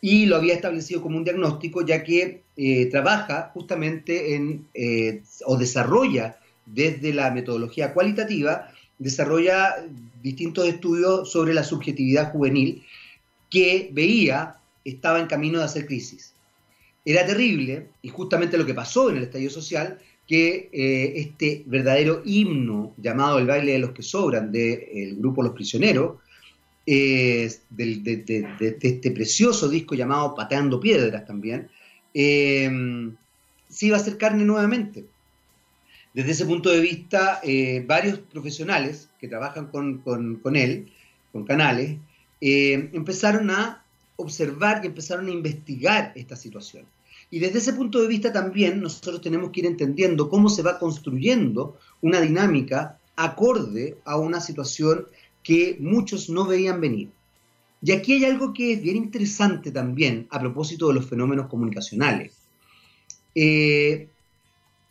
y 0.01 0.27
lo 0.27 0.35
había 0.35 0.55
establecido 0.55 1.03
como 1.03 1.19
un 1.19 1.25
diagnóstico, 1.25 1.87
ya 1.87 2.03
que 2.03 2.43
eh, 2.57 2.87
trabaja 2.87 3.53
justamente 3.55 4.35
en, 4.35 4.67
eh, 4.75 5.23
o 5.47 5.57
desarrolla 5.57 6.37
desde 6.67 7.15
la 7.15 7.31
metodología 7.31 7.95
cualitativa, 7.95 8.73
desarrolla 8.99 9.87
distintos 10.21 10.67
estudios 10.67 11.31
sobre 11.31 11.55
la 11.55 11.63
subjetividad 11.63 12.33
juvenil 12.33 12.83
que 13.49 13.89
veía 13.93 14.57
estaba 14.85 15.19
en 15.21 15.27
camino 15.27 15.59
de 15.59 15.65
hacer 15.65 15.87
crisis. 15.87 16.35
Era 17.05 17.27
terrible, 17.27 17.89
y 18.03 18.09
justamente 18.09 18.57
lo 18.57 18.65
que 18.65 18.75
pasó 18.75 19.11
en 19.11 19.19
el 19.19 19.25
estallido 19.25 19.51
social 19.51 19.99
que 20.27 20.71
eh, 20.73 21.13
este 21.17 21.63
verdadero 21.67 22.23
himno 22.25 22.95
llamado 22.97 23.39
El 23.39 23.47
baile 23.47 23.73
de 23.73 23.79
los 23.79 23.91
que 23.91 24.03
sobran 24.03 24.51
del 24.51 25.17
grupo 25.17 25.43
Los 25.43 25.53
Prisioneros, 25.53 26.17
de, 26.87 27.45
este 28.81 29.11
precioso 29.11 29.69
disco 29.69 29.95
llamado 29.95 30.35
Pateando 30.35 30.81
Piedras 30.81 31.27
también, 31.27 31.69
eh, 32.13 32.71
se 33.69 33.87
iba 33.87 33.97
a 33.97 34.01
hacer 34.01 34.17
carne 34.17 34.45
nuevamente. 34.45 35.05
Desde 36.15 36.31
ese 36.31 36.47
punto 36.47 36.71
de 36.71 36.81
vista, 36.81 37.41
eh, 37.43 37.85
varios 37.87 38.19
profesionales 38.19 39.11
que 39.19 39.29
trabajan 39.29 39.67
con, 39.67 39.99
con 39.99 40.57
él, 40.57 40.91
con 41.33 41.45
canales, 41.45 41.99
empezaron 42.41 43.51
a 43.51 43.84
observar 44.17 44.81
y 44.83 44.89
empezaron 44.89 45.27
a 45.27 45.33
investigar 45.33 46.13
esta 46.15 46.37
situación. 46.37 46.85
Y 47.31 47.39
desde 47.39 47.59
ese 47.59 47.73
punto 47.73 48.01
de 48.01 48.09
vista 48.09 48.33
también 48.33 48.81
nosotros 48.81 49.21
tenemos 49.21 49.51
que 49.51 49.61
ir 49.61 49.67
entendiendo 49.67 50.29
cómo 50.29 50.49
se 50.49 50.63
va 50.63 50.79
construyendo 50.79 51.79
una 52.01 52.21
dinámica 52.21 52.99
acorde 53.17 53.97
a 54.05 54.17
una 54.19 54.41
situación 54.41 55.07
que 55.43 55.77
muchos 55.81 56.29
no 56.29 56.47
veían 56.47 56.81
venir. 56.81 57.11
Y 57.83 57.93
aquí 57.93 58.15
hay 58.15 58.25
algo 58.25 58.53
que 58.53 58.73
es 58.73 58.83
bien 58.83 58.97
interesante 58.97 59.71
también 59.71 60.27
a 60.31 60.41
propósito 60.41 60.89
de 60.89 60.95
los 60.95 61.07
fenómenos 61.07 61.49
comunicacionales. 61.49 62.33
Eh, 63.35 64.09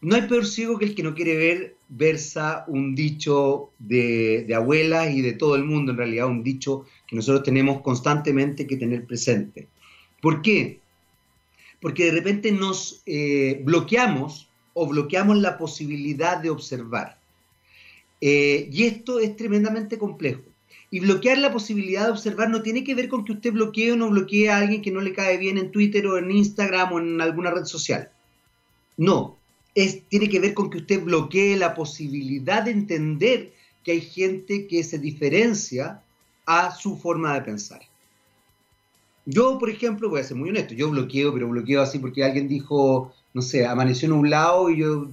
no 0.02 0.16
hay 0.16 0.24
peor 0.24 0.46
ciego 0.46 0.78
que 0.78 0.86
el 0.86 0.96
que 0.96 1.02
no 1.02 1.16
quiere 1.16 1.36
ver, 1.36 1.78
versa 1.90 2.66
un 2.68 2.94
dicho 2.94 3.72
de, 3.80 4.44
de 4.46 4.54
abuelas 4.54 5.12
y 5.14 5.22
de 5.22 5.34
todo 5.34 5.56
el 5.56 5.64
mundo, 5.64 5.92
en 5.92 5.98
realidad, 5.98 6.28
un 6.28 6.44
dicho 6.44 6.86
nosotros 7.16 7.44
tenemos 7.44 7.82
constantemente 7.82 8.68
que 8.68 8.78
tener 8.78 9.06
presente. 9.06 9.68
¿Por 10.22 10.42
qué? 10.42 10.82
porque 11.84 12.06
de 12.06 12.12
repente 12.12 12.50
nos 12.54 13.04
eh, 13.06 13.62
bloqueamos 13.62 14.48
o 14.74 14.88
bloqueamos 14.88 15.38
la 15.40 15.58
posibilidad 15.58 16.38
de 16.38 16.50
observar. 16.50 17.20
Eh, 18.22 18.70
y 18.72 18.84
esto 18.84 19.20
es 19.20 19.36
tremendamente 19.36 19.98
complejo. 19.98 20.44
Y 20.92 21.02
bloquear 21.02 21.40
la 21.40 21.52
posibilidad 21.52 22.06
de 22.06 22.12
observar 22.12 22.50
no 22.50 22.62
tiene 22.62 22.86
que 22.86 22.96
ver 22.96 23.10
con 23.10 23.26
que 23.26 23.34
usted 23.34 23.52
bloquee 23.52 23.92
o 23.92 23.98
no 23.98 24.10
bloquee 24.10 24.50
a 24.50 24.60
alguien 24.60 24.82
que 24.82 24.92
no 24.92 25.02
le 25.02 25.12
cae 25.12 25.38
bien 25.38 25.58
en 25.58 25.72
Twitter 25.72 26.08
o 26.08 26.18
en 26.18 26.32
Instagram 26.32 26.94
o 26.94 27.00
en 27.00 27.20
alguna 27.20 27.52
red 27.52 27.66
social. 27.66 28.10
No, 28.96 29.38
es, 29.76 30.04
tiene 30.08 30.30
que 30.30 30.40
ver 30.40 30.54
con 30.54 30.70
que 30.70 30.78
usted 30.78 31.04
bloquee 31.04 31.58
la 31.58 31.76
posibilidad 31.76 32.64
de 32.64 32.72
entender 32.72 33.52
que 33.84 33.92
hay 33.92 34.02
gente 34.02 34.68
que 34.68 34.86
se 34.86 35.00
diferencia 35.00 36.02
a 36.46 36.72
su 36.76 36.98
forma 36.98 37.34
de 37.34 37.42
pensar. 37.42 37.82
Yo, 39.26 39.58
por 39.58 39.70
ejemplo, 39.70 40.10
voy 40.10 40.20
a 40.20 40.24
ser 40.24 40.36
muy 40.36 40.50
honesto, 40.50 40.74
yo 40.74 40.90
bloqueo, 40.90 41.34
pero 41.34 41.48
bloqueo 41.48 41.82
así 41.82 42.00
porque 42.00 42.24
alguien 42.24 42.48
dijo, 42.48 43.14
no 43.34 43.42
sé, 43.42 43.66
amaneció 43.66 44.08
en 44.08 44.14
un 44.14 44.30
lado 44.30 44.70
y 44.70 44.80
yo 44.80 45.08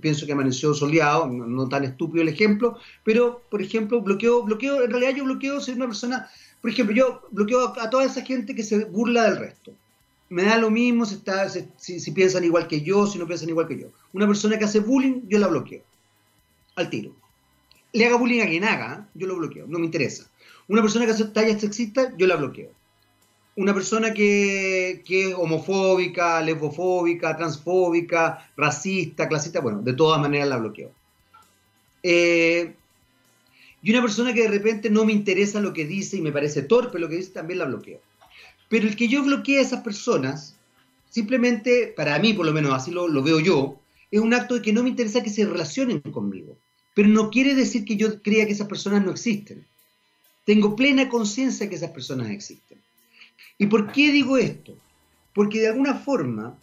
pienso 0.00 0.26
que 0.26 0.32
amaneció 0.32 0.74
soleado, 0.74 1.26
no, 1.26 1.68
tan 1.68 1.84
estúpido 1.84 2.22
el 2.22 2.28
ejemplo, 2.28 2.78
pero, 3.04 3.42
por 3.50 3.62
ejemplo, 3.62 4.00
bloqueo, 4.00 4.42
bloqueo, 4.42 4.84
en 4.84 4.90
realidad 4.90 5.14
yo 5.14 5.24
bloqueo 5.24 5.60
ser 5.60 5.76
una 5.76 5.86
persona, 5.86 6.28
por 6.60 6.70
ejemplo, 6.70 6.94
yo 6.94 7.22
bloqueo 7.30 7.78
a, 7.78 7.90
toda 7.90 8.04
esa 8.04 8.22
gente 8.22 8.54
que 8.54 8.62
se 8.62 8.84
burla 8.84 9.24
del 9.24 9.38
resto. 9.38 9.72
Me 10.28 10.44
da 10.44 10.58
lo 10.58 10.70
mismo 10.70 11.04
si, 11.06 11.16
está, 11.16 11.48
si, 11.48 12.10
piensan 12.12 12.44
igual 12.44 12.68
que 12.68 12.82
yo, 12.82 13.06
si 13.06 13.18
no 13.18 13.26
piensan 13.26 13.48
igual 13.48 13.66
que 13.66 13.80
yo. 13.80 13.88
Una 14.12 14.28
persona 14.28 14.58
que 14.58 14.64
hace 14.64 14.78
bullying, 14.78 15.22
yo 15.28 15.38
la 15.38 15.48
bloqueo. 15.48 15.82
Al 16.76 16.88
tiro. 16.88 17.16
Le 17.92 18.06
haga 18.06 18.16
bullying 18.16 18.42
a 18.42 18.46
quien 18.46 18.64
haga, 18.64 19.08
yo 19.14 19.26
lo 19.26 19.36
bloqueo, 19.36 19.66
no 19.66 19.80
me 19.80 19.86
interesa. 19.86 20.30
Una 20.70 20.80
persona 20.80 21.04
que 21.04 21.12
hace 21.12 21.26
tallas 21.26 21.60
sexistas, 21.60 22.14
yo 22.16 22.26
la 22.26 22.36
bloqueo 22.36 22.70
una 23.60 23.74
persona 23.74 24.14
que, 24.14 25.02
es 25.06 25.34
homofóbica, 25.34 26.40
lesbofóbica, 26.40 27.36
transfóbica, 27.36 28.50
racista, 28.56 29.28
clasista, 29.28 29.60
bueno, 29.60 29.82
de 29.82 29.92
todas 29.92 30.20
maneras 30.20 30.48
la 30.48 30.56
bloqueo. 30.56 30.92
Eh, 32.02 32.74
y 33.82 33.90
una 33.90 34.00
persona 34.00 34.32
que 34.32 34.42
de 34.42 34.48
repente 34.48 34.88
no 34.88 35.04
me 35.04 35.12
interesa 35.12 35.60
lo 35.60 35.74
que 35.74 35.84
dice 35.84 36.16
y 36.16 36.22
me 36.22 36.32
parece 36.32 36.62
torpe 36.62 36.98
lo 36.98 37.08
que 37.08 37.16
dice, 37.16 37.32
también 37.32 37.58
la 37.58 37.66
bloqueo. 37.66 38.00
Pero 38.70 38.86
el 38.86 38.96
que 38.96 39.08
yo 39.08 39.22
bloquee 39.22 39.58
a 39.58 39.62
esas 39.62 39.82
personas, 39.82 40.56
simplemente, 41.10 41.92
para 41.94 42.18
mí 42.18 42.32
por 42.32 42.46
lo 42.46 42.52
menos 42.52 42.72
así 42.72 42.90
lo, 42.90 43.08
lo 43.08 43.22
veo 43.22 43.40
yo, 43.40 43.78
es 44.10 44.20
un 44.20 44.32
acto 44.32 44.54
de 44.54 44.62
que 44.62 44.72
no 44.72 44.82
me 44.82 44.88
interesa 44.88 45.22
que 45.22 45.30
se 45.30 45.44
relacionen 45.44 46.00
conmigo. 46.00 46.56
Pero 46.94 47.08
no 47.08 47.30
quiere 47.30 47.54
decir 47.54 47.84
que 47.84 47.96
yo 47.96 48.22
crea 48.22 48.46
que 48.46 48.52
esas 48.52 48.68
personas 48.68 49.04
no 49.04 49.10
existen. 49.10 49.66
Tengo 50.44 50.74
plena 50.74 51.08
conciencia 51.08 51.68
que 51.68 51.76
esas 51.76 51.90
personas 51.90 52.30
existen. 52.30 52.78
¿Y 53.58 53.66
por 53.66 53.92
qué 53.92 54.10
digo 54.10 54.38
esto? 54.38 54.76
Porque 55.34 55.60
de 55.60 55.68
alguna 55.68 55.94
forma, 55.94 56.58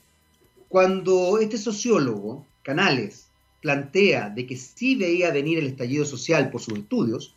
cuando 0.68 1.40
este 1.40 1.58
sociólogo, 1.58 2.46
Canales, 2.64 3.28
plantea 3.62 4.30
de 4.30 4.46
que 4.46 4.58
sí 4.58 4.96
veía 4.96 5.32
venir 5.32 5.60
el 5.60 5.68
estallido 5.68 6.06
social 6.06 6.50
por 6.50 6.62
sus 6.62 6.80
estudios, 6.80 7.34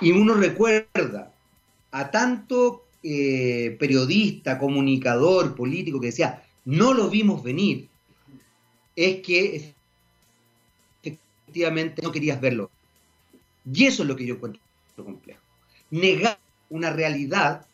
y 0.00 0.12
uno 0.12 0.34
recuerda 0.34 1.32
a 1.90 2.10
tanto 2.10 2.84
eh, 3.02 3.76
periodista, 3.78 4.58
comunicador, 4.58 5.54
político 5.54 6.00
que 6.00 6.08
decía, 6.08 6.44
no 6.64 6.92
lo 6.92 7.08
vimos 7.08 7.42
venir, 7.42 7.88
es 8.94 9.20
que 9.22 9.72
efectivamente 11.02 12.02
no 12.02 12.12
querías 12.12 12.40
verlo. 12.40 12.70
Y 13.72 13.86
eso 13.86 14.02
es 14.02 14.08
lo 14.08 14.16
que 14.16 14.26
yo 14.26 14.34
encuentro 14.34 14.60
complejo. 14.96 15.40
Negar 15.90 16.38
una 16.70 16.90
realidad 16.90 17.66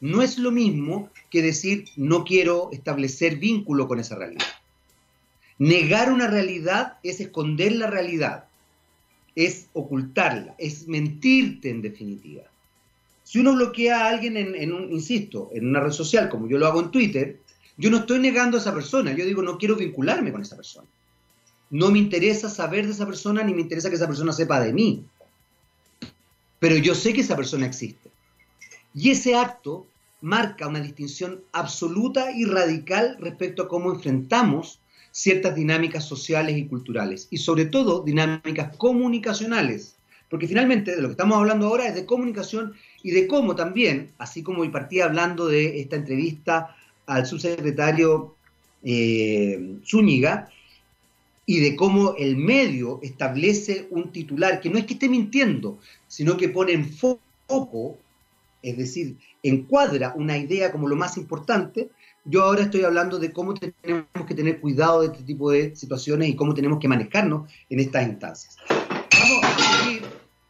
no 0.00 0.22
es 0.22 0.38
lo 0.38 0.50
mismo 0.50 1.10
que 1.30 1.42
decir 1.42 1.86
no 1.96 2.24
quiero 2.24 2.70
establecer 2.72 3.36
vínculo 3.36 3.88
con 3.88 4.00
esa 4.00 4.16
realidad. 4.16 4.46
Negar 5.58 6.12
una 6.12 6.28
realidad 6.28 6.98
es 7.02 7.20
esconder 7.20 7.72
la 7.72 7.88
realidad, 7.88 8.44
es 9.34 9.66
ocultarla, 9.72 10.54
es 10.58 10.86
mentirte 10.86 11.70
en 11.70 11.82
definitiva. 11.82 12.44
Si 13.24 13.40
uno 13.40 13.54
bloquea 13.54 14.04
a 14.04 14.08
alguien 14.08 14.36
en, 14.36 14.72
insisto, 14.90 15.50
en 15.52 15.68
una 15.68 15.80
red 15.80 15.90
social, 15.90 16.28
como 16.28 16.48
yo 16.48 16.58
lo 16.58 16.66
hago 16.66 16.80
en 16.80 16.90
Twitter, 16.90 17.40
yo 17.76 17.90
no 17.90 17.98
estoy 17.98 18.20
negando 18.20 18.56
a 18.56 18.60
esa 18.60 18.72
persona, 18.72 19.12
yo 19.12 19.24
digo 19.26 19.42
no 19.42 19.58
quiero 19.58 19.76
vincularme 19.76 20.32
con 20.32 20.42
esa 20.42 20.56
persona. 20.56 20.88
No 21.70 21.90
me 21.90 21.98
interesa 21.98 22.48
saber 22.48 22.86
de 22.86 22.92
esa 22.92 23.04
persona 23.04 23.42
ni 23.42 23.52
me 23.52 23.60
interesa 23.60 23.90
que 23.90 23.96
esa 23.96 24.06
persona 24.06 24.32
sepa 24.32 24.60
de 24.60 24.72
mí. 24.72 25.04
Pero 26.58 26.76
yo 26.76 26.94
sé 26.94 27.12
que 27.12 27.20
esa 27.20 27.36
persona 27.36 27.66
existe. 27.66 28.10
Y 28.94 29.10
ese 29.10 29.36
acto 29.36 29.86
marca 30.20 30.66
una 30.66 30.80
distinción 30.80 31.42
absoluta 31.52 32.32
y 32.32 32.44
radical 32.44 33.16
respecto 33.20 33.62
a 33.62 33.68
cómo 33.68 33.92
enfrentamos 33.92 34.80
ciertas 35.10 35.54
dinámicas 35.54 36.04
sociales 36.04 36.56
y 36.56 36.66
culturales, 36.66 37.28
y 37.30 37.38
sobre 37.38 37.66
todo 37.66 38.02
dinámicas 38.02 38.76
comunicacionales, 38.76 39.96
porque 40.28 40.46
finalmente 40.46 40.94
de 40.94 41.02
lo 41.02 41.08
que 41.08 41.12
estamos 41.12 41.38
hablando 41.38 41.66
ahora 41.66 41.88
es 41.88 41.94
de 41.94 42.06
comunicación 42.06 42.74
y 43.02 43.12
de 43.12 43.26
cómo 43.26 43.56
también, 43.56 44.12
así 44.18 44.42
como 44.42 44.70
partí 44.70 45.00
hablando 45.00 45.46
de 45.46 45.80
esta 45.80 45.96
entrevista 45.96 46.76
al 47.06 47.26
subsecretario 47.26 48.34
eh, 48.82 49.78
Zúñiga, 49.84 50.50
y 51.48 51.60
de 51.60 51.76
cómo 51.76 52.14
el 52.18 52.36
medio 52.36 53.00
establece 53.02 53.88
un 53.90 54.12
titular 54.12 54.60
que 54.60 54.68
no 54.68 54.76
es 54.76 54.84
que 54.84 54.92
esté 54.92 55.08
mintiendo, 55.08 55.78
sino 56.06 56.36
que 56.36 56.50
pone 56.50 56.72
en 56.72 56.84
foco 56.84 57.98
es 58.62 58.76
decir, 58.76 59.16
encuadra 59.42 60.12
una 60.14 60.36
idea 60.36 60.70
como 60.70 60.88
lo 60.88 60.96
más 60.96 61.16
importante, 61.16 61.88
yo 62.26 62.42
ahora 62.42 62.64
estoy 62.64 62.82
hablando 62.82 63.18
de 63.18 63.32
cómo 63.32 63.54
tenemos 63.54 64.04
que 64.26 64.34
tener 64.34 64.60
cuidado 64.60 65.00
de 65.00 65.06
este 65.06 65.22
tipo 65.22 65.50
de 65.50 65.74
situaciones 65.74 66.28
y 66.28 66.36
cómo 66.36 66.52
tenemos 66.52 66.78
que 66.80 66.88
manejarnos 66.88 67.50
en 67.70 67.80
estas 67.80 68.06
instancias. 68.08 68.56
Vamos 68.68 69.44
a 69.44 69.84
seguir. 69.84 70.02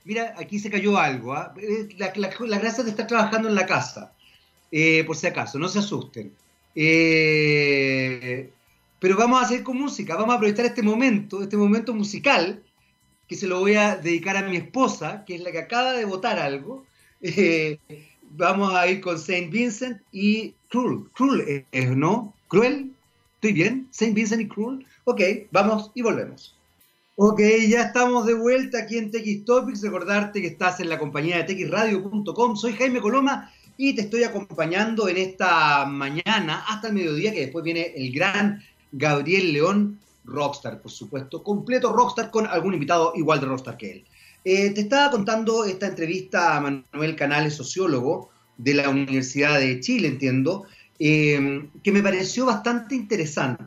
Mira, 0.05 0.35
aquí 0.37 0.59
se 0.59 0.69
cayó 0.69 0.99
algo. 0.99 1.33
¿ah? 1.33 1.55
La, 1.97 2.59
gracia 2.59 2.83
de 2.83 2.91
estar 2.91 3.07
trabajando 3.07 3.49
en 3.49 3.55
la 3.55 3.67
casa, 3.67 4.15
eh, 4.73 5.05
por 5.05 5.15
si 5.17 5.29
acaso, 5.29 5.61
no 5.61 5.69
se 5.69 5.79
asusten. 5.79 6.33
Eh, 6.75 8.51
pero 8.99 9.17
vamos 9.17 9.41
a 9.41 9.45
hacer 9.45 9.63
con 9.63 9.79
música, 9.79 10.17
vamos 10.17 10.35
a 10.35 10.37
aprovechar 10.37 10.67
este 10.67 10.83
momento, 10.83 11.43
este 11.43 11.57
momento 11.57 11.95
musical, 11.95 12.63
que 13.27 13.37
se 13.37 13.47
lo 13.47 13.61
voy 13.61 13.75
a 13.75 13.97
dedicar 13.97 14.37
a 14.37 14.43
mi 14.43 14.57
esposa, 14.57 15.25
que 15.25 15.35
es 15.35 15.43
la 15.43 15.53
que 15.53 15.59
acaba 15.59 15.93
de 15.93 16.05
votar 16.05 16.39
algo, 16.39 16.85
eh, 17.21 17.79
vamos 18.31 18.75
a 18.75 18.87
ir 18.89 19.01
con 19.01 19.19
Saint 19.19 19.51
Vincent 19.53 20.01
y 20.13 20.55
Cruel. 20.69 21.05
Cruel, 21.13 21.65
eh, 21.73 21.87
¿no? 21.87 22.35
¿Cruel? 22.49 22.93
¿Estoy 23.35 23.53
bien? 23.53 23.89
Saint 23.91 24.15
Vincent 24.15 24.43
y 24.43 24.49
Cruel. 24.49 24.87
Ok, 25.05 25.21
vamos 25.51 25.91
y 25.95 26.03
volvemos. 26.03 26.57
Ok, 27.17 27.41
ya 27.69 27.83
estamos 27.83 28.27
de 28.27 28.35
vuelta 28.35 28.79
aquí 28.79 28.97
en 28.97 29.11
TX 29.11 29.45
Topics. 29.45 29.83
Recordarte 29.83 30.41
que 30.41 30.47
estás 30.47 30.81
en 30.81 30.89
la 30.89 30.99
compañía 30.99 31.39
de 31.39 31.45
texradio.com. 31.45 32.57
Soy 32.57 32.75
Jaime 32.75 33.01
Coloma 33.01 33.53
y 33.77 33.95
te 33.95 34.03
estoy 34.03 34.25
acompañando 34.25 35.09
en 35.09 35.17
esta 35.17 35.85
mañana 35.87 36.65
hasta 36.69 36.89
el 36.89 36.95
mediodía, 36.95 37.33
que 37.33 37.41
después 37.41 37.65
viene 37.65 37.93
el 37.97 38.13
gran 38.13 38.63
Gabriel 38.93 39.53
León, 39.53 39.99
rockstar, 40.25 40.81
por 40.81 40.91
supuesto, 40.91 41.43
completo 41.43 41.93
rockstar 41.93 42.31
con 42.31 42.47
algún 42.47 42.75
invitado 42.75 43.13
igual 43.15 43.41
de 43.41 43.47
rockstar 43.47 43.77
que 43.77 43.91
él. 43.91 44.05
Eh, 44.45 44.71
te 44.71 44.83
estaba 44.83 45.11
contando 45.11 45.65
esta 45.65 45.87
entrevista 45.87 46.57
a 46.57 46.61
Manuel 46.61 47.17
Canales, 47.17 47.55
sociólogo 47.55 48.31
de 48.57 48.75
la 48.75 48.89
Universidad 48.89 49.59
de 49.59 49.81
Chile, 49.81 50.09
entiendo, 50.09 50.65
eh, 50.99 51.69
que 51.83 51.93
me 51.93 52.03
pareció 52.03 52.47
bastante 52.47 52.95
interesante, 52.95 53.65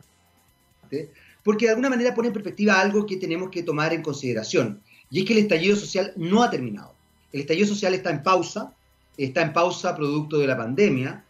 porque 1.42 1.66
de 1.66 1.70
alguna 1.70 1.90
manera 1.90 2.14
pone 2.14 2.28
en 2.28 2.34
perspectiva 2.34 2.80
algo 2.80 3.06
que 3.06 3.16
tenemos 3.16 3.50
que 3.50 3.62
tomar 3.62 3.92
en 3.92 4.02
consideración, 4.02 4.80
y 5.10 5.20
es 5.20 5.26
que 5.26 5.32
el 5.34 5.40
estallido 5.40 5.76
social 5.76 6.12
no 6.16 6.42
ha 6.42 6.50
terminado. 6.50 6.94
El 7.32 7.40
estallido 7.40 7.66
social 7.66 7.94
está 7.94 8.10
en 8.10 8.22
pausa, 8.22 8.74
está 9.16 9.42
en 9.42 9.52
pausa 9.52 9.94
producto 9.94 10.38
de 10.38 10.46
la 10.46 10.56
pandemia, 10.56 11.24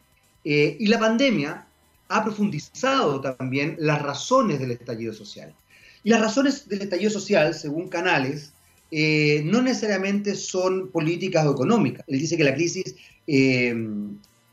eh, 0.45 0.77
y 0.79 0.87
la 0.87 0.99
pandemia 0.99 1.67
ha 2.13 2.23
profundizado 2.23 3.21
también 3.21 3.77
las 3.79 4.03
razones 4.03 4.61
del 4.61 4.73
estallido 4.73 5.15
social. 5.15 5.55
Y 6.05 6.11
las 6.11 6.21
razones 6.21 6.69
del 6.69 6.83
estallido 6.83 7.11
social, 7.11 7.55
según 7.55 7.89
Canales, 7.89 8.53
eh, 8.91 9.43
no 9.47 9.63
necesariamente 9.63 10.35
son 10.35 10.91
políticas 10.91 11.47
o 11.47 11.53
económicas. 11.53 12.05
Él 12.07 12.19
dice 12.19 12.37
que 12.37 12.45
la 12.45 12.55
crisis 12.55 12.95
eh, 13.27 13.75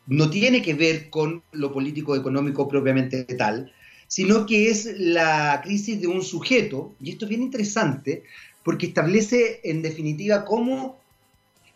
no 0.08 0.30
tiene 0.30 0.62
que 0.62 0.74
ver 0.74 1.10
con 1.10 1.44
lo 1.52 1.74
político 1.74 2.16
económico 2.16 2.68
propiamente 2.68 3.24
tal, 3.26 3.72
sino 4.08 4.46
que 4.46 4.70
es 4.70 4.98
la 4.98 5.62
crisis 5.64 6.00
de 6.00 6.08
un 6.08 6.24
sujeto, 6.24 6.96
y 7.02 7.12
esto 7.12 7.26
es 7.26 7.30
bien 7.30 7.44
interesante, 7.44 8.24
porque 8.64 8.88
establece 8.88 9.60
en 9.64 9.82
definitiva 9.82 10.46
cómo 10.46 10.99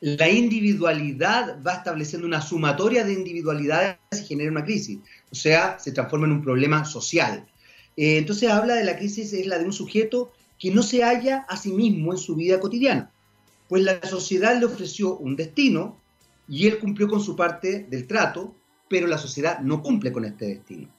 la 0.04 0.30
individualidad 0.30 1.64
va 1.66 1.76
estableciendo 1.76 2.28
una 2.28 2.42
sumatoria 2.42 3.06
de 3.06 3.14
individualidades 3.14 3.96
y 4.12 4.26
genera 4.26 4.52
una 4.52 4.66
crisis, 4.66 5.00
o 5.32 5.36
sea, 5.36 5.80
se 5.80 5.94
transforma 5.94 6.26
en 6.26 6.34
un 6.34 6.44
problema 6.44 6.84
social. 6.84 7.48
Eh, 7.96 8.18
entonces 8.18 8.50
habla 8.50 8.76
de 8.76 8.84
la 8.84 8.98
crisis, 8.98 9.32
es 9.32 9.48
la 9.48 9.60
de 9.60 9.64
un 9.64 9.72
sujeto 9.72 10.34
que 10.60 10.72
no 10.72 10.84
se 10.84 11.06
halla 11.06 11.46
a 11.48 11.56
sí 11.56 11.72
mismo 11.72 12.12
en 12.12 12.18
su 12.18 12.36
vida 12.36 12.60
cotidiana, 12.60 13.12
pues 13.70 13.84
la 13.84 14.02
sociedad 14.06 14.60
le 14.60 14.66
ofreció 14.66 15.16
un 15.16 15.38
destino 15.38 15.98
y 16.50 16.68
él 16.68 16.80
cumplió 16.80 17.08
con 17.08 17.22
su 17.22 17.38
parte 17.38 17.88
del 17.90 18.06
trato, 18.06 18.54
pero 18.90 19.08
la 19.08 19.18
sociedad 19.18 19.60
no 19.60 19.82
cumple 19.82 20.12
con 20.12 20.26
este 20.26 20.48
destino. 20.48 20.90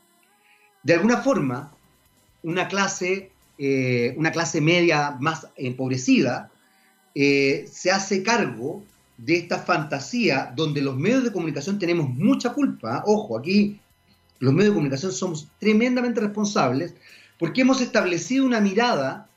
De 0.82 0.94
alguna 0.94 1.18
forma, 1.18 1.76
una 2.42 2.68
clase, 2.68 3.32
eh, 3.58 4.14
una 4.16 4.32
clase 4.32 4.62
media 4.62 5.18
más 5.20 5.46
empobrecida 5.56 6.50
eh, 7.14 7.66
se 7.70 7.90
hace 7.90 8.22
cargo 8.22 8.82
de 9.16 9.36
esta 9.36 9.58
fantasía 9.58 10.52
donde 10.56 10.82
los 10.82 10.96
medios 10.96 11.24
de 11.24 11.32
comunicación 11.32 11.78
tenemos 11.78 12.08
mucha 12.08 12.52
culpa, 12.52 13.02
ojo, 13.06 13.38
aquí 13.38 13.80
los 14.40 14.52
medios 14.52 14.72
de 14.72 14.76
comunicación 14.76 15.12
somos 15.12 15.48
tremendamente 15.58 16.20
responsables 16.20 16.94
porque 17.38 17.62
hemos 17.62 17.80
establecido 17.80 18.44
una 18.44 18.60
mirada 18.60 19.28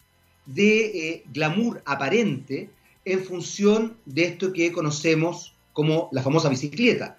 de 0.45 1.09
eh, 1.09 1.23
glamour 1.33 1.81
aparente 1.85 2.69
en 3.05 3.23
función 3.23 3.97
de 4.05 4.25
esto 4.25 4.51
que 4.51 4.71
conocemos 4.71 5.53
como 5.73 6.09
la 6.11 6.21
famosa 6.21 6.49
bicicleta. 6.49 7.17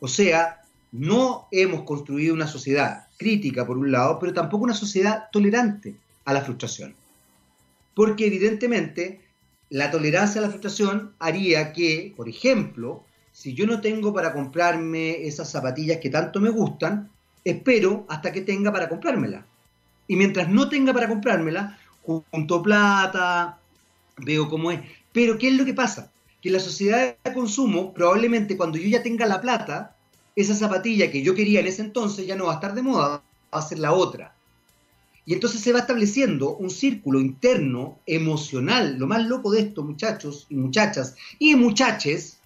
O 0.00 0.08
sea, 0.08 0.62
no 0.92 1.48
hemos 1.50 1.82
construido 1.82 2.34
una 2.34 2.46
sociedad 2.46 3.06
crítica 3.16 3.66
por 3.66 3.78
un 3.78 3.92
lado, 3.92 4.18
pero 4.18 4.32
tampoco 4.32 4.64
una 4.64 4.74
sociedad 4.74 5.24
tolerante 5.30 5.94
a 6.24 6.32
la 6.32 6.42
frustración. 6.42 6.94
Porque 7.94 8.26
evidentemente 8.26 9.20
la 9.70 9.90
tolerancia 9.90 10.40
a 10.40 10.42
la 10.42 10.50
frustración 10.50 11.12
haría 11.18 11.72
que, 11.72 12.12
por 12.16 12.28
ejemplo, 12.28 13.04
si 13.32 13.54
yo 13.54 13.66
no 13.66 13.80
tengo 13.80 14.12
para 14.12 14.32
comprarme 14.32 15.26
esas 15.26 15.50
zapatillas 15.50 15.98
que 15.98 16.10
tanto 16.10 16.40
me 16.40 16.50
gustan, 16.50 17.10
espero 17.44 18.06
hasta 18.08 18.32
que 18.32 18.40
tenga 18.40 18.72
para 18.72 18.88
comprármela. 18.88 19.46
Y 20.06 20.16
mientras 20.16 20.48
no 20.48 20.68
tenga 20.68 20.92
para 20.94 21.08
comprármela, 21.08 21.78
junto 22.02 22.62
plata, 22.62 23.58
veo 24.16 24.48
cómo 24.48 24.70
es. 24.72 24.80
Pero 25.12 25.38
¿qué 25.38 25.48
es 25.48 25.54
lo 25.54 25.64
que 25.64 25.74
pasa? 25.74 26.10
Que 26.40 26.50
la 26.50 26.60
sociedad 26.60 27.16
de 27.22 27.34
consumo, 27.34 27.92
probablemente 27.92 28.56
cuando 28.56 28.78
yo 28.78 28.88
ya 28.88 29.02
tenga 29.02 29.26
la 29.26 29.40
plata, 29.40 29.94
esa 30.34 30.54
zapatilla 30.54 31.10
que 31.10 31.22
yo 31.22 31.34
quería 31.34 31.60
en 31.60 31.66
ese 31.66 31.82
entonces 31.82 32.26
ya 32.26 32.36
no 32.36 32.46
va 32.46 32.52
a 32.52 32.54
estar 32.54 32.74
de 32.74 32.82
moda, 32.82 33.08
va 33.08 33.22
a 33.50 33.62
ser 33.62 33.78
la 33.78 33.92
otra. 33.92 34.34
Y 35.28 35.34
entonces 35.34 35.60
se 35.60 35.74
va 35.74 35.80
estableciendo 35.80 36.56
un 36.56 36.70
círculo 36.70 37.20
interno 37.20 37.98
emocional. 38.06 38.96
Lo 38.98 39.06
más 39.06 39.26
loco 39.26 39.50
de 39.50 39.60
esto, 39.60 39.82
muchachos 39.84 40.46
y 40.48 40.54
muchachas 40.54 41.16
y 41.38 41.54
muchaches, 41.54 42.38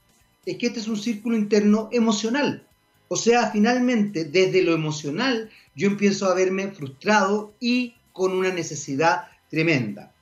es 0.45 0.57
que 0.57 0.67
este 0.67 0.81
es 0.81 0.89
un 0.89 0.97
círculo 0.97 1.37
interno 1.37 1.89
emocional. 1.93 2.67
O 3.07 3.15
sea, 3.15 3.53
finalmente, 3.53 4.25
desde 4.25 4.65
lo 4.65 4.75
emocional, 4.75 5.49
yo 5.77 5.87
empiezo 5.87 6.27
a 6.27 6.35
verme 6.35 6.73
frustrado 6.73 7.55
y 7.61 7.95
con 8.13 8.33
una 8.33 8.53
necesidad 8.53 9.29
tremenda. 9.49 10.13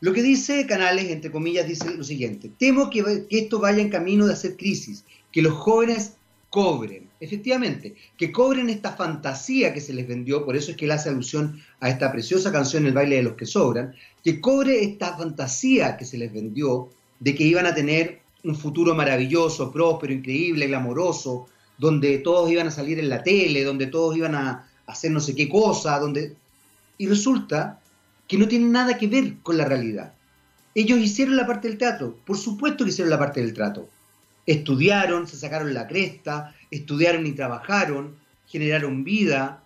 Lo 0.00 0.12
que 0.12 0.20
dice 0.20 0.66
Canales, 0.66 1.08
entre 1.08 1.30
comillas, 1.30 1.66
dice 1.66 1.94
lo 1.94 2.04
siguiente, 2.04 2.50
temo 2.58 2.90
que, 2.90 3.24
esto 3.30 3.58
vaya 3.58 3.80
en 3.80 3.88
camino 3.88 4.26
de 4.26 4.34
hacer 4.34 4.58
crisis, 4.58 5.02
que 5.32 5.40
los 5.40 5.54
jóvenes 5.54 6.12
cobren, 6.50 7.05
efectivamente, 7.20 7.94
que 8.16 8.32
cobren 8.32 8.68
esta 8.68 8.92
fantasía 8.92 9.72
que 9.72 9.80
se 9.80 9.92
les 9.92 10.06
vendió, 10.06 10.44
por 10.44 10.56
eso 10.56 10.70
es 10.70 10.76
que 10.76 10.84
él 10.84 10.90
hace 10.90 11.08
alusión 11.08 11.60
a 11.80 11.88
esta 11.88 12.12
preciosa 12.12 12.52
canción 12.52 12.86
El 12.86 12.92
baile 12.92 13.16
de 13.16 13.22
los 13.22 13.34
que 13.34 13.46
sobran, 13.46 13.94
que 14.22 14.40
cobre 14.40 14.82
esta 14.82 15.16
fantasía 15.16 15.96
que 15.96 16.04
se 16.04 16.18
les 16.18 16.32
vendió 16.32 16.90
de 17.20 17.34
que 17.34 17.44
iban 17.44 17.66
a 17.66 17.74
tener 17.74 18.20
un 18.44 18.54
futuro 18.54 18.94
maravilloso, 18.94 19.72
próspero, 19.72 20.12
increíble, 20.12 20.66
glamoroso, 20.66 21.48
donde 21.78 22.18
todos 22.18 22.50
iban 22.50 22.68
a 22.68 22.70
salir 22.70 22.98
en 22.98 23.08
la 23.08 23.22
tele, 23.22 23.64
donde 23.64 23.86
todos 23.86 24.16
iban 24.16 24.34
a 24.34 24.68
hacer 24.86 25.10
no 25.10 25.20
sé 25.20 25.34
qué 25.34 25.48
cosa, 25.48 25.98
donde... 25.98 26.36
Y 26.98 27.06
resulta 27.06 27.80
que 28.26 28.38
no 28.38 28.48
tienen 28.48 28.72
nada 28.72 28.96
que 28.96 29.06
ver 29.06 29.36
con 29.42 29.58
la 29.58 29.64
realidad. 29.64 30.14
Ellos 30.74 30.98
hicieron 30.98 31.36
la 31.36 31.46
parte 31.46 31.68
del 31.68 31.78
teatro, 31.78 32.18
por 32.24 32.36
supuesto 32.36 32.84
que 32.84 32.90
hicieron 32.90 33.10
la 33.10 33.18
parte 33.18 33.40
del 33.40 33.54
trato. 33.54 33.88
Estudiaron, 34.46 35.26
se 35.26 35.36
sacaron 35.36 35.74
la 35.74 35.86
cresta, 35.86 36.54
estudiaron 36.70 37.26
y 37.26 37.32
trabajaron, 37.32 38.16
generaron 38.46 39.04
vida, 39.04 39.64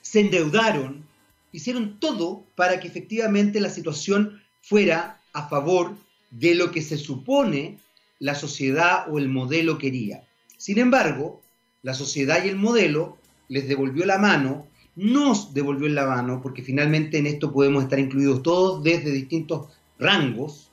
se 0.00 0.20
endeudaron, 0.20 1.04
hicieron 1.52 1.98
todo 2.00 2.44
para 2.54 2.80
que 2.80 2.88
efectivamente 2.88 3.60
la 3.60 3.70
situación 3.70 4.42
fuera 4.62 5.20
a 5.32 5.48
favor 5.48 5.96
de 6.30 6.54
lo 6.54 6.70
que 6.70 6.82
se 6.82 6.98
supone 6.98 7.78
la 8.18 8.34
sociedad 8.34 9.06
o 9.10 9.18
el 9.18 9.28
modelo 9.28 9.78
quería. 9.78 10.24
Sin 10.56 10.78
embargo, 10.78 11.40
la 11.82 11.94
sociedad 11.94 12.44
y 12.44 12.48
el 12.48 12.56
modelo 12.56 13.16
les 13.48 13.68
devolvió 13.68 14.04
la 14.04 14.18
mano 14.18 14.68
nos 14.98 15.54
devolvió 15.54 15.88
la 15.88 16.06
mano, 16.06 16.42
porque 16.42 16.62
finalmente 16.62 17.18
en 17.18 17.28
esto 17.28 17.52
podemos 17.52 17.84
estar 17.84 18.00
incluidos 18.00 18.42
todos 18.42 18.82
desde 18.82 19.12
distintos 19.12 19.68
rangos, 19.96 20.70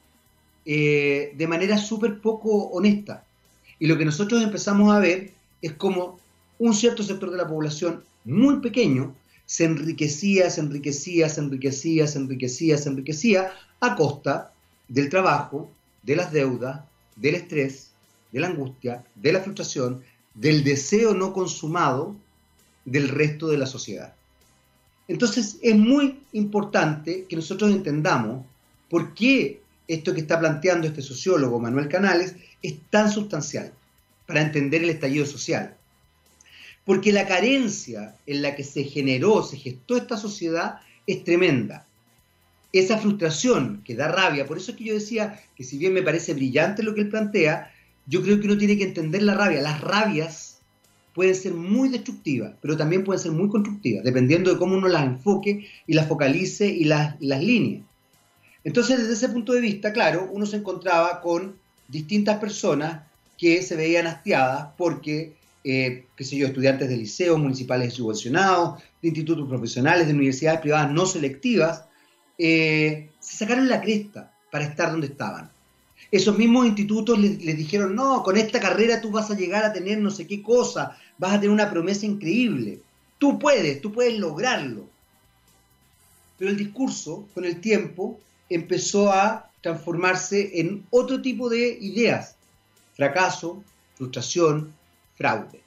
eh, 0.65 1.31
de 1.38 1.47
manera 1.47 1.77
súper 1.77 2.19
poco 2.21 2.69
honesta. 2.69 3.24
Y 3.79 3.88
lo 3.88 3.97
que 3.97 4.05
nosotros 4.05 4.41
empezamos 4.41 4.93
a 4.93 4.99
ver 4.99 5.31
es 5.61 5.73
como 5.73 6.19
un 6.59 6.73
cierto 6.73 7.03
sector 7.03 7.31
de 7.31 7.38
la 7.38 7.47
población 7.47 8.03
muy 8.23 8.59
pequeño 8.59 9.13
se 9.45 9.65
enriquecía, 9.65 10.49
se 10.49 10.61
enriquecía, 10.61 11.29
se 11.29 11.41
enriquecía, 11.41 12.07
se 12.07 12.19
enriquecía, 12.19 12.77
se 12.77 12.89
enriquecía 12.89 13.51
a 13.79 13.95
costa 13.95 14.51
del 14.88 15.09
trabajo, 15.09 15.69
de 16.03 16.15
las 16.15 16.31
deudas, 16.31 16.81
del 17.15 17.35
estrés, 17.35 17.91
de 18.31 18.39
la 18.39 18.47
angustia, 18.47 19.03
de 19.15 19.33
la 19.33 19.41
frustración, 19.41 20.01
del 20.33 20.63
deseo 20.63 21.13
no 21.13 21.31
consumado 21.31 22.15
del 22.83 23.09
resto 23.09 23.47
de 23.47 23.57
la 23.57 23.65
sociedad. 23.65 24.13
Entonces 25.07 25.57
es 25.61 25.75
muy 25.75 26.19
importante 26.33 27.25
que 27.29 27.35
nosotros 27.35 27.71
entendamos 27.71 28.43
por 28.89 29.13
qué 29.13 29.61
esto 29.88 30.13
que 30.13 30.21
está 30.21 30.39
planteando 30.39 30.88
este 30.88 31.02
sociólogo 31.02 31.60
Manuel 31.60 31.88
Canales 31.88 32.36
es 32.62 32.76
tan 32.89 33.12
sustancial 33.12 33.74
para 34.26 34.41
entender 34.41 34.84
el 34.84 34.89
estallido 34.89 35.26
social. 35.26 35.76
Porque 36.86 37.12
la 37.12 37.28
carencia 37.28 38.15
en 38.26 38.41
la 38.41 38.56
que 38.56 38.63
se 38.63 38.84
generó, 38.84 39.43
se 39.43 39.58
gestó 39.58 39.98
esta 39.98 40.17
sociedad 40.17 40.82
es 41.08 41.24
tremenda. 41.24 41.88
Esa 42.71 42.98
frustración 42.98 43.82
que 43.84 43.95
da 43.95 44.08
rabia, 44.08 44.45
por 44.45 44.58
eso 44.58 44.71
es 44.71 44.78
que 44.78 44.84
yo 44.84 44.93
decía 44.93 45.41
que 45.56 45.63
si 45.63 45.78
bien 45.78 45.93
me 45.93 46.04
parece 46.04 46.34
brillante 46.34 46.84
lo 46.84 46.93
que 46.93 47.02
él 47.02 47.10
plantea, 47.10 47.71
yo 48.06 48.21
creo 48.21 48.39
que 48.39 48.45
uno 48.45 48.58
tiene 48.58 48.78
que 48.78 48.84
entender 48.84 49.24
la 49.24 49.34
rabia. 49.34 49.62
Las 49.62 49.82
rabias 49.82 50.60
pueden 51.13 51.34
ser 51.34 51.54
muy 51.54 51.89
destructivas, 51.89 52.54
pero 52.62 52.76
también 52.76 53.04
pueden 53.04 53.21
ser 53.21 53.32
muy 53.32 53.50
constructivas, 53.50 54.04
dependiendo 54.04 54.52
de 54.52 54.60
cómo 54.60 54.76
uno 54.76 54.88
las 54.88 55.06
enfoque 55.06 55.67
y 55.88 55.93
las 55.93 56.08
focalice 56.08 56.67
y 56.67 56.84
las, 56.84 57.15
las 57.21 57.41
líneas. 57.41 57.84
Entonces, 58.65 58.99
desde 58.99 59.13
ese 59.13 59.30
punto 59.30 59.54
de 59.54 59.62
vista, 59.62 59.93
claro, 59.93 60.28
uno 60.30 60.45
se 60.45 60.58
encontraba 60.58 61.21
con 61.21 61.56
distintas 61.88 62.38
personas 62.39 63.04
que 63.38 63.62
se 63.62 63.78
veían 63.78 64.08
hastiadas 64.08 64.67
porque, 64.78 65.36
eh, 65.63 66.06
qué 66.17 66.23
sé 66.25 66.36
yo, 66.36 66.47
estudiantes 66.47 66.89
de 66.89 66.97
liceos 66.97 67.39
municipales 67.39 67.93
subvencionados, 67.93 68.82
de 69.01 69.08
institutos 69.08 69.47
profesionales, 69.47 70.08
de 70.08 70.13
universidades 70.13 70.60
privadas 70.60 70.91
no 70.91 71.06
selectivas, 71.06 71.86
eh, 72.38 73.10
se 73.21 73.38
sacaron 73.38 73.69
la 73.69 73.80
cresta 73.80 74.34
para 74.51 74.65
estar 74.65 74.91
donde 74.91 75.08
estaban 75.08 75.49
esos 76.12 76.38
mismos 76.38 76.65
institutos 76.65 77.19
les, 77.19 77.58
dijeron, 77.58 77.95
no, 77.95 78.23
con 78.23 78.38
esta 78.38 78.60
carrera 78.60 79.01
tú 79.01 79.12
vas 79.12 79.30
a 79.32 79.36
llegar 79.36 79.65
a 79.65 79.73
tener 79.73 79.99
no 79.99 80.12
sé 80.12 80.28
qué 80.28 80.41
cosa, 80.41 80.97
vas 81.17 81.34
a 81.34 81.39
tener 81.39 81.49
una 81.49 81.69
promesa 81.69 82.06
increíble. 82.06 82.80
Tú 83.17 83.39
puedes, 83.39 83.82
tú 83.82 83.91
puedes 83.91 84.17
lograrlo. 84.17 84.88
Pero 86.38 86.51
el 86.51 86.58
discurso, 86.58 87.28
con 87.34 87.45
el 87.45 87.60
tiempo, 87.60 88.19
empezó 88.49 89.12
a 89.12 89.51
transformarse 89.62 90.60
en 90.60 90.86
otro 90.89 91.21
tipo 91.21 91.49
de 91.49 91.77
ideas. 91.81 92.36
Fracaso, 92.93 93.63
frustración, 93.95 94.73
fraude. 95.15 95.62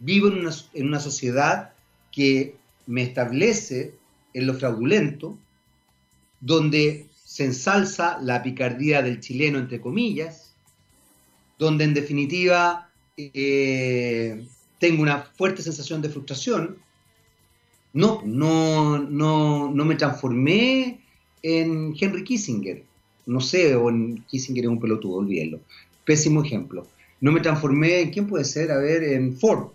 Vivo 0.00 0.28
en 0.28 0.38
una, 0.40 0.54
en 0.72 0.88
una 0.88 1.00
sociedad 1.00 1.72
que 2.10 2.56
me 2.86 3.02
establece 3.02 3.94
en 4.34 4.46
lo 4.46 4.54
fraudulento, 4.54 5.38
donde 6.40 7.06
se 7.24 7.44
ensalza 7.44 8.18
la 8.20 8.42
picardía 8.42 9.02
del 9.02 9.20
chileno, 9.20 9.58
entre 9.58 9.80
comillas, 9.80 10.52
donde 11.58 11.84
en 11.84 11.94
definitiva 11.94 12.90
eh, 13.16 14.46
tengo 14.78 15.02
una 15.02 15.22
fuerte 15.22 15.62
sensación 15.62 16.02
de 16.02 16.08
frustración. 16.08 16.78
No, 17.92 18.22
no, 18.24 18.98
no, 18.98 19.70
no 19.70 19.84
me 19.84 19.94
transformé 19.94 21.03
en 21.44 21.94
Henry 22.00 22.24
Kissinger. 22.24 22.82
No 23.26 23.40
sé, 23.40 23.76
o 23.76 23.88
en 23.88 24.24
Kissinger 24.24 24.64
es 24.64 24.70
un 24.70 24.80
pelotudo, 24.80 25.18
olvídenlo. 25.18 25.60
Pésimo 26.04 26.42
ejemplo. 26.42 26.88
No 27.20 27.30
me 27.30 27.40
transformé 27.40 28.00
en, 28.00 28.10
¿quién 28.10 28.26
puede 28.26 28.44
ser? 28.44 28.72
A 28.72 28.78
ver, 28.78 29.04
en 29.04 29.36
Ford. 29.36 29.68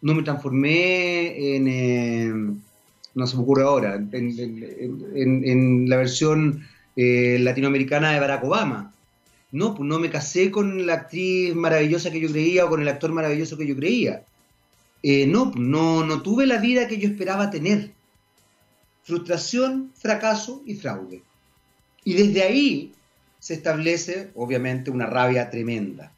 No 0.00 0.14
me 0.14 0.22
transformé 0.22 1.56
en, 1.56 1.68
eh, 1.68 2.32
no 3.14 3.26
se 3.26 3.36
me 3.36 3.42
ocurre 3.42 3.64
ahora, 3.64 3.96
en 3.96 5.88
la 5.88 5.96
versión 5.98 6.64
eh, 6.96 7.38
latinoamericana 7.40 8.12
de 8.12 8.20
Barack 8.20 8.44
Obama. 8.44 8.92
No, 9.52 9.74
pues 9.74 9.88
no 9.88 9.98
me 9.98 10.10
casé 10.10 10.50
con 10.50 10.86
la 10.86 10.94
actriz 10.94 11.54
maravillosa 11.54 12.10
que 12.10 12.20
yo 12.20 12.30
creía 12.30 12.64
o 12.64 12.68
con 12.68 12.80
el 12.80 12.88
actor 12.88 13.12
maravilloso 13.12 13.56
que 13.56 13.66
yo 13.66 13.76
creía. 13.76 14.22
Eh, 15.02 15.26
no, 15.26 15.52
no, 15.56 16.04
no 16.04 16.22
tuve 16.22 16.46
la 16.46 16.58
vida 16.58 16.86
que 16.88 16.98
yo 16.98 17.08
esperaba 17.08 17.50
tener. 17.50 17.90
Frustración, 19.02 19.92
fracaso 19.94 20.62
y 20.66 20.74
fraude. 20.74 21.22
Y 22.04 22.14
desde 22.14 22.42
ahí 22.42 22.92
se 23.38 23.54
establece, 23.54 24.30
obviamente, 24.34 24.90
una 24.90 25.06
rabia 25.06 25.50
tremenda. 25.50 26.12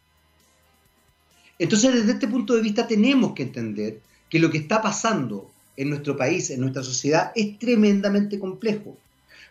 Entonces, 1.59 1.95
desde 1.95 2.13
este 2.13 2.29
punto 2.29 2.55
de 2.55 2.63
vista, 2.63 2.87
tenemos 2.87 3.35
que 3.35 3.45
entender 3.45 4.01
que 4.29 4.39
lo 4.39 4.51
que 4.51 4.59
está 4.59 4.83
pasando 4.83 5.51
en 5.77 5.91
nuestro 5.91 6.17
país, 6.17 6.51
en 6.51 6.61
nuestra 6.61 6.83
sociedad, 6.83 7.33
es 7.35 7.59
tremendamente 7.59 8.39
complejo. 8.39 8.97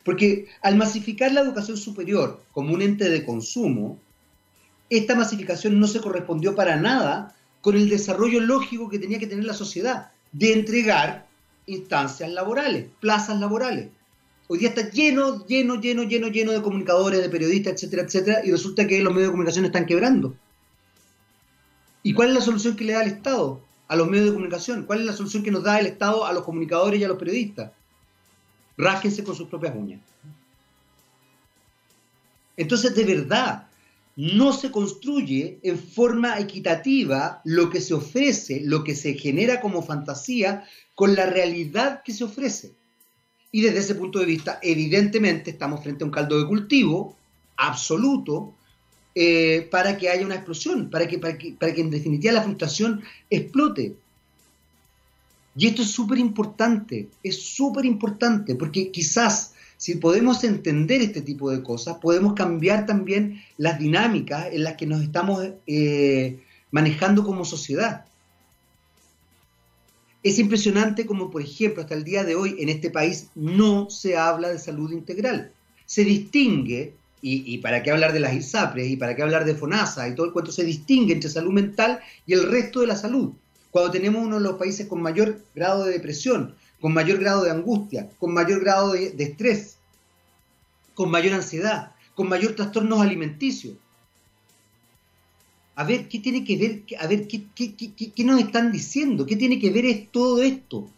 Porque 0.03 0.47
al 0.61 0.75
masificar 0.75 1.31
la 1.31 1.41
educación 1.41 1.77
superior 1.77 2.41
como 2.51 2.73
un 2.73 2.81
ente 2.81 3.09
de 3.09 3.23
consumo, 3.23 3.99
esta 4.89 5.15
masificación 5.15 5.79
no 5.79 5.87
se 5.87 6.01
correspondió 6.01 6.55
para 6.55 6.75
nada 6.75 7.35
con 7.61 7.75
el 7.75 7.87
desarrollo 7.87 8.41
lógico 8.41 8.89
que 8.89 8.99
tenía 8.99 9.19
que 9.19 9.27
tener 9.27 9.45
la 9.45 9.53
sociedad 9.53 10.11
de 10.31 10.53
entregar 10.53 11.27
instancias 11.71 12.29
laborales, 12.31 12.87
plazas 12.99 13.39
laborales. 13.39 13.89
Hoy 14.47 14.59
día 14.59 14.69
está 14.69 14.89
lleno, 14.89 15.45
lleno, 15.45 15.79
lleno, 15.79 16.03
lleno, 16.03 16.27
lleno 16.27 16.51
de 16.51 16.61
comunicadores, 16.61 17.21
de 17.21 17.29
periodistas, 17.29 17.73
etcétera, 17.73 18.03
etcétera, 18.03 18.41
y 18.43 18.51
resulta 18.51 18.85
que 18.85 19.01
los 19.01 19.13
medios 19.13 19.29
de 19.29 19.31
comunicación 19.31 19.65
están 19.65 19.85
quebrando. 19.85 20.35
¿Y 22.03 22.13
cuál 22.13 22.29
es 22.29 22.35
la 22.35 22.41
solución 22.41 22.75
que 22.75 22.83
le 22.83 22.93
da 22.93 23.03
el 23.03 23.11
Estado 23.11 23.61
a 23.87 23.95
los 23.95 24.09
medios 24.09 24.27
de 24.27 24.33
comunicación? 24.33 24.85
¿Cuál 24.85 24.99
es 24.99 25.05
la 25.05 25.13
solución 25.13 25.43
que 25.43 25.51
nos 25.51 25.63
da 25.63 25.79
el 25.79 25.85
Estado 25.85 26.25
a 26.25 26.33
los 26.33 26.43
comunicadores 26.43 26.99
y 26.99 27.03
a 27.03 27.07
los 27.07 27.17
periodistas? 27.17 27.71
Rájense 28.77 29.23
con 29.23 29.35
sus 29.35 29.47
propias 29.47 29.75
uñas. 29.75 30.01
Entonces, 32.57 32.93
de 32.93 33.05
verdad, 33.05 33.67
no 34.21 34.53
se 34.53 34.69
construye 34.69 35.59
en 35.63 35.79
forma 35.79 36.39
equitativa 36.39 37.41
lo 37.43 37.71
que 37.71 37.81
se 37.81 37.95
ofrece, 37.95 38.61
lo 38.63 38.83
que 38.83 38.93
se 38.93 39.15
genera 39.15 39.59
como 39.59 39.81
fantasía, 39.81 40.63
con 40.93 41.15
la 41.15 41.25
realidad 41.25 42.03
que 42.05 42.13
se 42.13 42.23
ofrece. 42.23 42.75
Y 43.51 43.61
desde 43.61 43.79
ese 43.79 43.95
punto 43.95 44.19
de 44.19 44.27
vista, 44.27 44.59
evidentemente, 44.61 45.49
estamos 45.49 45.81
frente 45.81 46.03
a 46.03 46.05
un 46.05 46.11
caldo 46.11 46.37
de 46.37 46.45
cultivo 46.45 47.17
absoluto 47.57 48.53
eh, 49.15 49.67
para 49.71 49.97
que 49.97 50.09
haya 50.09 50.23
una 50.23 50.35
explosión, 50.35 50.91
para 50.91 51.07
que, 51.07 51.17
para 51.17 51.35
que, 51.35 51.53
para 51.53 51.73
que 51.73 51.81
en 51.81 51.89
definitiva 51.89 52.33
la 52.33 52.43
frustración 52.43 53.01
explote. 53.27 53.95
Y 55.55 55.65
esto 55.65 55.81
es 55.81 55.89
súper 55.89 56.19
importante, 56.19 57.09
es 57.23 57.41
súper 57.41 57.85
importante, 57.85 58.53
porque 58.53 58.91
quizás 58.91 59.55
si 59.81 59.95
podemos 59.95 60.43
entender 60.43 61.01
este 61.01 61.21
tipo 61.21 61.49
de 61.49 61.63
cosas, 61.63 61.97
podemos 61.97 62.35
cambiar 62.35 62.85
también 62.85 63.41
las 63.57 63.79
dinámicas 63.79 64.45
en 64.51 64.63
las 64.63 64.75
que 64.75 64.85
nos 64.85 65.01
estamos 65.01 65.43
eh, 65.65 66.39
manejando 66.69 67.23
como 67.23 67.45
sociedad. 67.45 68.05
Es 70.21 70.37
impresionante 70.37 71.07
como, 71.07 71.31
por 71.31 71.41
ejemplo, 71.41 71.81
hasta 71.81 71.95
el 71.95 72.03
día 72.03 72.23
de 72.23 72.35
hoy 72.35 72.57
en 72.59 72.69
este 72.69 72.91
país 72.91 73.29
no 73.33 73.89
se 73.89 74.15
habla 74.15 74.49
de 74.49 74.59
salud 74.59 74.91
integral. 74.91 75.51
Se 75.87 76.03
distingue, 76.03 76.93
y, 77.23 77.57
para 77.57 77.81
qué 77.81 77.89
hablar 77.89 78.13
de 78.13 78.19
las 78.19 78.35
ISAPRES, 78.35 78.87
y 78.87 78.97
para 78.97 79.15
qué 79.15 79.23
hablar 79.23 79.45
de 79.45 79.55
FONASA, 79.55 80.07
y 80.07 80.13
todo 80.13 80.27
el 80.27 80.31
cuento, 80.31 80.51
se 80.51 80.63
distingue 80.63 81.13
entre 81.13 81.31
salud 81.31 81.53
mental 81.53 82.01
y 82.27 82.33
el 82.33 82.51
resto 82.51 82.81
de 82.81 82.87
la 82.87 82.95
salud. 82.95 83.31
Cuando 83.71 83.89
tenemos 83.89 84.23
uno 84.23 84.35
de 84.35 84.43
los 84.43 84.57
países 84.57 84.85
con 84.85 85.01
mayor 85.01 85.39
grado 85.55 85.85
de 85.85 85.93
depresión, 85.93 86.53
con 86.81 86.93
mayor 86.93 87.19
grado 87.19 87.43
de 87.43 87.51
angustia, 87.51 88.09
con 88.19 88.33
mayor 88.33 88.59
grado 88.61 88.93
de, 88.93 89.13
estrés, 89.23 89.77
con 90.95 91.11
mayor 91.11 91.33
ansiedad, 91.33 91.91
con 92.15 92.27
mayor 92.27 92.55
trastornos 92.55 92.99
alimenticios. 92.99 93.75
A 95.75 95.83
ver, 95.83 96.09
¿qué 96.09 96.19
tiene 96.19 96.43
que 96.43 96.57
ver? 96.57 96.83
A 96.99 97.07
ver, 97.07 97.27
¿qué, 97.27 97.45
qué, 97.55 98.23
nos 98.23 98.41
están 98.41 98.71
diciendo? 98.71 99.25
¿Qué 99.25 99.35
tiene 99.35 99.59
que 99.59 99.69
ver 99.69 99.85
es 99.85 100.11
todo 100.11 100.41
esto? 100.41 100.89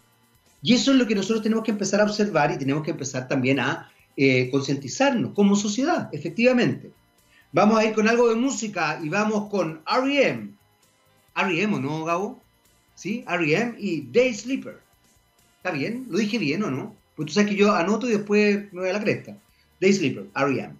Y 0.61 0.73
eso 0.73 0.91
es 0.91 0.97
lo 0.97 1.05
que 1.05 1.15
nosotros 1.15 1.43
tenemos 1.43 1.65
que 1.65 1.71
empezar 1.71 1.99
a 1.99 2.05
observar 2.05 2.51
y 2.51 2.57
tenemos 2.57 2.83
que 2.83 2.91
empezar 2.91 3.27
también 3.27 3.59
a 3.59 3.91
eh, 4.15 4.49
concientizarnos 4.49 5.33
como 5.33 5.55
sociedad, 5.55 6.09
efectivamente. 6.13 6.91
Vamos 7.51 7.77
a 7.77 7.85
ir 7.85 7.93
con 7.93 8.07
algo 8.07 8.29
de 8.29 8.35
música 8.35 8.99
y 9.03 9.09
vamos 9.09 9.49
con 9.49 9.81
R.E.M. 9.85 10.49
R.E.M. 11.35 11.75
¿o 11.75 11.79
no, 11.79 12.05
Gabo? 12.05 12.41
¿Sí? 12.95 13.23
R.E.M. 13.27 13.75
y 13.77 14.01
Day 14.01 14.33
Sleeper. 14.33 14.82
¿Está 15.63 15.77
bien? 15.77 16.07
¿Lo 16.09 16.17
dije 16.17 16.37
bien 16.39 16.61
o 16.63 16.69
no? 16.69 16.93
Pues 17.15 17.27
tú 17.27 17.33
sabes 17.35 17.51
que 17.51 17.55
yo 17.55 17.71
anoto 17.71 18.09
y 18.09 18.11
después 18.11 18.65
me 18.73 18.81
voy 18.81 18.89
a 18.89 18.93
la 18.93 18.99
cresta. 18.99 19.37
Day 19.79 19.93
Sleeper, 19.93 20.25
R.E.M. 20.35 20.73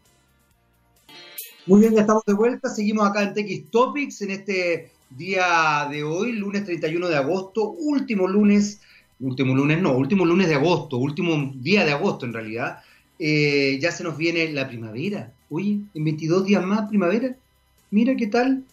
Muy 1.67 1.79
bien, 1.79 1.93
ya 1.93 2.01
estamos 2.01 2.25
de 2.25 2.33
vuelta. 2.33 2.67
Seguimos 2.67 3.07
acá 3.07 3.23
en 3.23 3.33
TX 3.33 3.71
Topics 3.71 4.21
en 4.23 4.31
este 4.31 4.91
día 5.09 5.87
de 5.89 6.03
hoy, 6.03 6.33
lunes 6.33 6.65
31 6.65 7.07
de 7.07 7.15
agosto, 7.15 7.69
último 7.69 8.27
lunes, 8.27 8.81
último 9.21 9.55
lunes 9.55 9.81
no, 9.81 9.95
último 9.95 10.25
lunes 10.25 10.49
de 10.49 10.55
agosto, 10.55 10.97
último 10.97 11.53
día 11.55 11.85
de 11.85 11.93
agosto 11.93 12.25
en 12.25 12.33
realidad. 12.33 12.79
Eh, 13.19 13.79
ya 13.81 13.89
se 13.89 14.03
nos 14.03 14.17
viene 14.17 14.51
la 14.51 14.67
primavera. 14.67 15.31
Oye, 15.49 15.79
en 15.93 16.03
22 16.03 16.45
días 16.45 16.65
más 16.65 16.89
primavera. 16.89 17.37
Mira 17.89 18.17
qué 18.17 18.27
tal. 18.27 18.65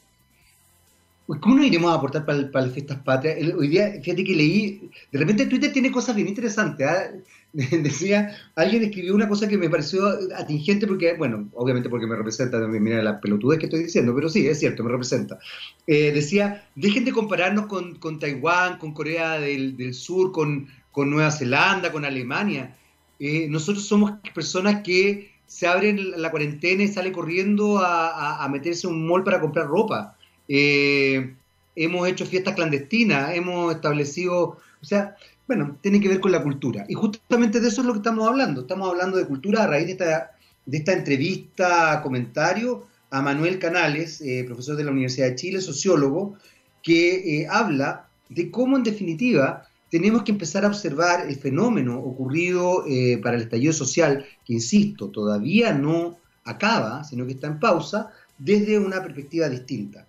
Pues, 1.30 1.40
¿Cómo 1.42 1.54
nos 1.54 1.66
iremos 1.66 1.92
a 1.92 1.94
aportar 1.94 2.26
para, 2.26 2.38
las 2.40 2.72
fiestas 2.72 2.98
patrias? 3.04 3.54
hoy 3.56 3.68
día, 3.68 3.92
fíjate 4.02 4.24
que 4.24 4.34
leí, 4.34 4.90
de 5.12 5.16
repente 5.16 5.46
Twitter 5.46 5.72
tiene 5.72 5.92
cosas 5.92 6.16
bien 6.16 6.26
interesantes. 6.26 6.84
¿ah? 6.84 7.08
Decía, 7.52 8.36
alguien 8.56 8.82
escribió 8.82 9.14
una 9.14 9.28
cosa 9.28 9.46
que 9.46 9.56
me 9.56 9.70
pareció 9.70 10.08
atingente 10.36 10.88
porque, 10.88 11.14
bueno, 11.14 11.48
obviamente 11.52 11.88
porque 11.88 12.08
me 12.08 12.16
representa, 12.16 12.58
mira 12.58 13.00
la 13.00 13.20
pelotudez 13.20 13.60
que 13.60 13.66
estoy 13.66 13.84
diciendo, 13.84 14.12
pero 14.12 14.28
sí, 14.28 14.44
es 14.44 14.58
cierto, 14.58 14.82
me 14.82 14.90
representa. 14.90 15.38
Eh, 15.86 16.10
decía, 16.10 16.68
dejen 16.74 17.04
de 17.04 17.12
compararnos 17.12 17.66
con, 17.66 17.94
con 18.00 18.18
Taiwán, 18.18 18.78
con 18.78 18.92
Corea 18.92 19.38
del, 19.38 19.94
Sur, 19.94 20.32
con, 20.32 20.66
con, 20.90 21.12
Nueva 21.12 21.30
Zelanda, 21.30 21.92
con 21.92 22.04
Alemania. 22.04 22.76
Eh, 23.20 23.46
nosotros 23.48 23.86
somos 23.86 24.14
personas 24.34 24.82
que 24.82 25.30
se 25.46 25.68
abren 25.68 26.20
la 26.20 26.32
cuarentena 26.32 26.82
y 26.82 26.88
salen 26.88 27.12
corriendo 27.12 27.78
a, 27.78 28.42
a 28.42 28.48
meterse 28.48 28.88
en 28.88 28.94
un 28.94 29.06
mall 29.06 29.22
para 29.22 29.40
comprar 29.40 29.68
ropa. 29.68 30.16
Eh, 30.52 31.36
hemos 31.76 32.08
hecho 32.08 32.26
fiestas 32.26 32.56
clandestinas, 32.56 33.36
hemos 33.36 33.72
establecido, 33.72 34.58
o 34.82 34.84
sea, 34.84 35.14
bueno, 35.46 35.78
tiene 35.80 36.00
que 36.00 36.08
ver 36.08 36.18
con 36.18 36.32
la 36.32 36.42
cultura. 36.42 36.84
Y 36.88 36.94
justamente 36.94 37.60
de 37.60 37.68
eso 37.68 37.82
es 37.82 37.86
lo 37.86 37.92
que 37.92 38.00
estamos 38.00 38.26
hablando. 38.26 38.62
Estamos 38.62 38.90
hablando 38.90 39.16
de 39.16 39.26
cultura 39.26 39.62
a 39.62 39.68
raíz 39.68 39.86
de 39.86 39.92
esta, 39.92 40.32
de 40.66 40.78
esta 40.78 40.92
entrevista, 40.92 42.02
comentario 42.02 42.88
a 43.10 43.22
Manuel 43.22 43.60
Canales, 43.60 44.20
eh, 44.22 44.42
profesor 44.44 44.74
de 44.74 44.82
la 44.82 44.90
Universidad 44.90 45.28
de 45.28 45.36
Chile, 45.36 45.60
sociólogo, 45.60 46.36
que 46.82 47.42
eh, 47.42 47.46
habla 47.48 48.08
de 48.28 48.50
cómo 48.50 48.76
en 48.76 48.82
definitiva 48.82 49.68
tenemos 49.88 50.24
que 50.24 50.32
empezar 50.32 50.64
a 50.64 50.68
observar 50.68 51.28
el 51.28 51.36
fenómeno 51.36 51.98
ocurrido 51.98 52.84
para 53.22 53.36
el 53.36 53.42
estallido 53.42 53.72
social, 53.72 54.24
que 54.44 54.52
insisto, 54.54 55.08
todavía 55.08 55.72
no 55.72 56.16
acaba, 56.44 57.02
sino 57.02 57.26
que 57.26 57.32
está 57.32 57.48
en 57.48 57.58
pausa, 57.58 58.12
desde 58.38 58.78
una 58.78 59.02
perspectiva 59.02 59.48
distinta. 59.48 60.06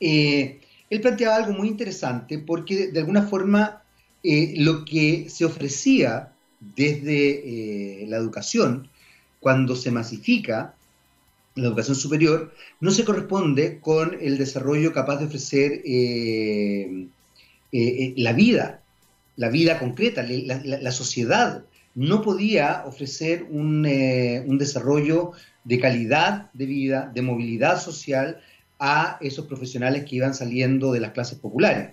Eh, 0.00 0.60
él 0.90 1.00
planteaba 1.00 1.36
algo 1.36 1.52
muy 1.52 1.68
interesante 1.68 2.38
porque 2.38 2.88
de, 2.88 3.00
alguna 3.00 3.22
forma 3.22 3.82
eh, 4.22 4.54
lo 4.58 4.84
que 4.84 5.28
se 5.28 5.44
ofrecía 5.44 6.32
desde 6.60 8.02
eh, 8.02 8.06
la 8.06 8.16
educación, 8.16 8.88
cuando 9.40 9.76
se 9.76 9.90
masifica 9.90 10.74
la 11.54 11.68
educación 11.68 11.96
superior, 11.96 12.52
no 12.80 12.90
se 12.90 13.04
corresponde 13.04 13.80
con 13.80 14.16
el 14.20 14.36
desarrollo 14.36 14.92
capaz 14.92 15.16
de 15.18 15.24
ofrecer 15.24 15.82
la 18.16 18.32
vida, 18.32 18.82
la 19.36 19.48
vida 19.48 19.78
concreta, 19.78 20.22
la, 20.22 20.92
sociedad. 20.92 21.64
No 21.94 22.20
podía 22.20 22.82
ofrecer 22.84 23.44
un, 23.44 23.86
un 23.86 24.58
desarrollo 24.58 25.32
de 25.64 25.80
calidad 25.80 26.50
de 26.52 26.66
vida, 26.66 27.10
de 27.14 27.22
movilidad 27.22 27.80
social, 27.80 28.42
a 28.78 29.18
esos 29.20 29.46
profesionales 29.46 30.04
que 30.04 30.16
iban 30.16 30.34
saliendo 30.34 30.92
de 30.92 31.00
las 31.00 31.12
clases 31.12 31.38
populares. 31.38 31.90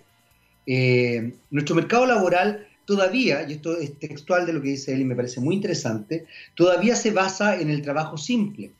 Eh, 0.65 1.33
nuestro 1.49 1.75
mercado 1.75 2.05
laboral 2.05 2.67
todavía, 2.85 3.47
y 3.47 3.53
esto 3.53 3.77
es 3.77 3.97
textual 3.99 4.45
de 4.45 4.53
lo 4.53 4.61
que 4.61 4.69
dice 4.69 4.93
él 4.93 5.01
y 5.01 5.05
me 5.05 5.15
parece 5.15 5.39
muy 5.39 5.55
interesante, 5.55 6.25
todavía 6.55 6.95
se 6.95 7.11
basa 7.11 7.59
en 7.59 7.69
el 7.69 7.81
trabajo 7.81 8.17
simple, 8.17 8.71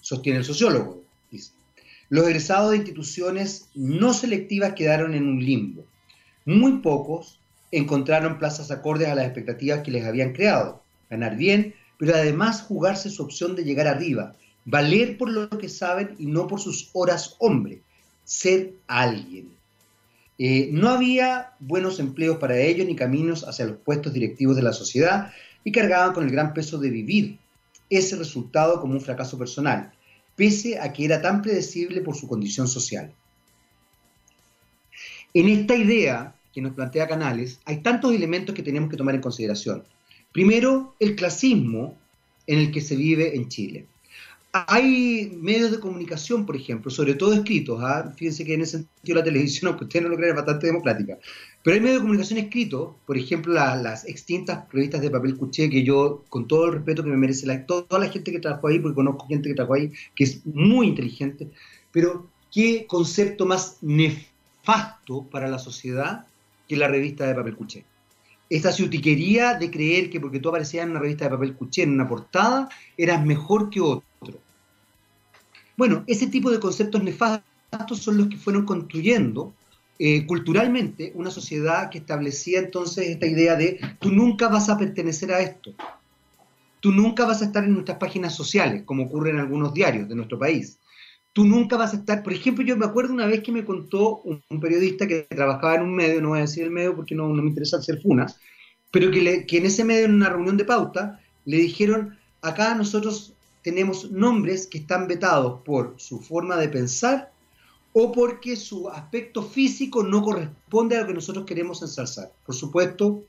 sostiene 0.00 0.38
el 0.38 0.44
sociólogo. 0.44 1.02
Los 2.08 2.26
egresados 2.26 2.72
de 2.72 2.76
instituciones 2.76 3.70
no 3.74 4.12
selectivas 4.12 4.74
quedaron 4.74 5.14
en 5.14 5.26
un 5.26 5.42
limbo. 5.42 5.86
Muy 6.44 6.80
pocos 6.80 7.40
encontraron 7.70 8.38
plazas 8.38 8.70
acordes 8.70 9.08
a 9.08 9.14
las 9.14 9.24
expectativas 9.24 9.80
que 9.80 9.92
les 9.92 10.04
habían 10.04 10.34
creado. 10.34 10.82
Ganar 11.08 11.36
bien, 11.36 11.74
pero 11.98 12.14
además 12.14 12.60
jugarse 12.60 13.08
su 13.08 13.22
opción 13.22 13.56
de 13.56 13.64
llegar 13.64 13.86
arriba, 13.86 14.34
valer 14.64 15.18
por 15.18 15.30
lo 15.30 15.48
que 15.50 15.68
saben 15.68 16.14
y 16.18 16.26
no 16.26 16.46
por 16.46 16.60
sus 16.60 16.90
horas 16.92 17.36
hombre, 17.38 17.82
ser 18.24 18.74
alguien. 18.86 19.50
Eh, 20.38 20.70
no 20.72 20.88
había 20.88 21.52
buenos 21.60 22.00
empleos 22.00 22.38
para 22.38 22.58
ellos 22.58 22.86
ni 22.86 22.96
caminos 22.96 23.46
hacia 23.46 23.66
los 23.66 23.76
puestos 23.76 24.12
directivos 24.12 24.56
de 24.56 24.62
la 24.62 24.72
sociedad 24.72 25.32
y 25.64 25.72
cargaban 25.72 26.12
con 26.14 26.24
el 26.24 26.30
gran 26.30 26.54
peso 26.54 26.78
de 26.78 26.90
vivir 26.90 27.38
ese 27.90 28.16
resultado 28.16 28.80
como 28.80 28.94
un 28.94 29.00
fracaso 29.00 29.38
personal, 29.38 29.92
pese 30.34 30.78
a 30.80 30.92
que 30.92 31.04
era 31.04 31.20
tan 31.20 31.42
predecible 31.42 32.00
por 32.00 32.16
su 32.16 32.26
condición 32.26 32.66
social. 32.66 33.12
En 35.34 35.48
esta 35.48 35.76
idea 35.76 36.34
que 36.52 36.60
nos 36.60 36.74
plantea 36.74 37.08
Canales 37.08 37.60
hay 37.64 37.78
tantos 37.78 38.14
elementos 38.14 38.54
que 38.54 38.62
tenemos 38.62 38.90
que 38.90 38.96
tomar 38.96 39.14
en 39.14 39.20
consideración. 39.20 39.84
Primero, 40.32 40.94
el 40.98 41.14
clasismo 41.16 41.96
en 42.46 42.58
el 42.58 42.72
que 42.72 42.80
se 42.80 42.96
vive 42.96 43.36
en 43.36 43.48
Chile. 43.48 43.86
Hay 44.54 45.32
medios 45.40 45.70
de 45.70 45.80
comunicación, 45.80 46.44
por 46.44 46.56
ejemplo, 46.56 46.90
sobre 46.90 47.14
todo 47.14 47.32
escritos. 47.32 47.80
¿ah? 47.82 48.12
Fíjense 48.16 48.44
que 48.44 48.52
en 48.52 48.60
ese 48.60 48.78
sentido 48.78 49.18
la 49.18 49.24
televisión, 49.30 49.68
aunque 49.68 49.84
ustedes 49.84 50.02
no 50.02 50.10
lo 50.10 50.16
creen, 50.16 50.30
es 50.30 50.36
bastante 50.36 50.66
democrática. 50.66 51.18
Pero 51.62 51.74
hay 51.74 51.80
medios 51.80 51.96
de 51.96 52.02
comunicación 52.02 52.38
escritos, 52.38 52.96
por 53.06 53.16
ejemplo, 53.16 53.54
las 53.54 54.06
extintas 54.06 54.68
revistas 54.70 55.00
de 55.00 55.10
papel 55.10 55.38
cuché, 55.38 55.70
que 55.70 55.82
yo, 55.82 56.24
con 56.28 56.46
todo 56.46 56.66
el 56.66 56.74
respeto 56.74 57.02
que 57.02 57.08
me 57.08 57.16
merece 57.16 57.46
la, 57.46 57.64
toda 57.64 57.98
la 57.98 58.10
gente 58.10 58.30
que 58.30 58.40
trabajó 58.40 58.68
ahí, 58.68 58.78
porque 58.78 58.96
conozco 58.96 59.26
gente 59.26 59.48
que 59.48 59.54
trabajó 59.54 59.74
ahí, 59.74 59.92
que 60.14 60.24
es 60.24 60.44
muy 60.44 60.88
inteligente, 60.88 61.50
Pero, 61.90 62.28
¿qué 62.52 62.86
concepto 62.86 63.46
más 63.46 63.78
nefasto 63.80 65.24
para 65.30 65.48
la 65.48 65.58
sociedad 65.58 66.26
que 66.68 66.76
la 66.76 66.88
revista 66.88 67.26
de 67.26 67.34
papel 67.34 67.56
cuché? 67.56 67.84
Esta 68.52 68.70
ciutiquería 68.70 69.54
de 69.54 69.70
creer 69.70 70.10
que 70.10 70.20
porque 70.20 70.38
tú 70.38 70.50
aparecías 70.50 70.84
en 70.84 70.90
una 70.90 71.00
revista 71.00 71.24
de 71.24 71.30
papel 71.30 71.56
cuché, 71.56 71.84
en 71.84 71.92
una 71.92 72.06
portada, 72.06 72.68
eras 72.98 73.24
mejor 73.24 73.70
que 73.70 73.80
otro. 73.80 74.42
Bueno, 75.74 76.04
ese 76.06 76.26
tipo 76.26 76.50
de 76.50 76.60
conceptos 76.60 77.02
nefastos 77.02 77.98
son 77.98 78.18
los 78.18 78.28
que 78.28 78.36
fueron 78.36 78.66
construyendo 78.66 79.54
eh, 79.98 80.26
culturalmente 80.26 81.12
una 81.14 81.30
sociedad 81.30 81.88
que 81.88 81.96
establecía 81.96 82.58
entonces 82.58 83.08
esta 83.08 83.24
idea 83.24 83.56
de 83.56 83.80
tú 83.98 84.10
nunca 84.10 84.48
vas 84.48 84.68
a 84.68 84.76
pertenecer 84.76 85.32
a 85.32 85.40
esto, 85.40 85.72
tú 86.80 86.92
nunca 86.92 87.24
vas 87.24 87.40
a 87.40 87.46
estar 87.46 87.64
en 87.64 87.72
nuestras 87.72 87.96
páginas 87.96 88.34
sociales, 88.34 88.82
como 88.84 89.04
ocurre 89.04 89.30
en 89.30 89.38
algunos 89.38 89.72
diarios 89.72 90.10
de 90.10 90.14
nuestro 90.14 90.38
país. 90.38 90.78
Tú 91.32 91.44
nunca 91.44 91.76
vas 91.76 91.94
a 91.94 91.96
estar, 91.96 92.22
por 92.22 92.32
ejemplo, 92.32 92.64
yo 92.64 92.76
me 92.76 92.84
acuerdo 92.84 93.14
una 93.14 93.26
vez 93.26 93.42
que 93.42 93.52
me 93.52 93.64
contó 93.64 94.20
un, 94.20 94.42
periodista 94.60 95.06
que 95.06 95.22
trabajaba 95.22 95.76
en 95.76 95.82
un 95.82 95.94
medio, 95.94 96.20
no 96.20 96.30
voy 96.30 96.38
a 96.38 96.42
decir 96.42 96.64
el 96.64 96.70
medio 96.70 96.94
porque 96.94 97.14
no, 97.14 97.28
me 97.28 97.48
interesa 97.48 97.78
hacer 97.78 98.02
funa, 98.02 98.26
pero 98.90 99.10
que, 99.10 99.46
que 99.46 99.56
en 99.56 99.66
ese 99.66 99.84
medio, 99.84 100.04
en 100.04 100.14
una 100.14 100.28
reunión 100.28 100.58
de 100.58 100.66
pauta, 100.66 101.20
le 101.46 101.56
dijeron, 101.56 102.18
acá 102.42 102.74
nosotros 102.74 103.34
tenemos 103.62 104.10
nombres 104.10 104.66
que 104.66 104.78
están 104.78 105.06
vetados 105.06 105.62
por 105.62 105.94
su 105.96 106.20
forma 106.20 106.56
de 106.56 106.68
pensar 106.68 107.32
o 107.92 108.12
porque 108.12 108.56
su 108.56 108.88
aspecto 108.88 109.42
físico 109.42 110.02
no 110.02 110.22
corresponde 110.22 110.96
a 110.96 111.02
lo 111.02 111.06
que 111.06 111.14
nosotros 111.14 111.44
queremos 111.44 111.82
ensalzar. 111.82 112.32
Por 112.44 112.54
supuesto, 112.54 113.24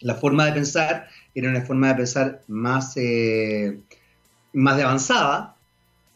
la 0.00 0.14
forma 0.14 0.46
de 0.46 0.52
pensar 0.52 1.08
era 1.34 1.50
una 1.50 1.62
forma 1.62 1.88
de 1.88 1.94
pensar 1.94 2.42
más, 2.48 2.96
eh, 2.96 3.78
más 4.52 4.76
de 4.76 4.82
avanzada 4.82 5.55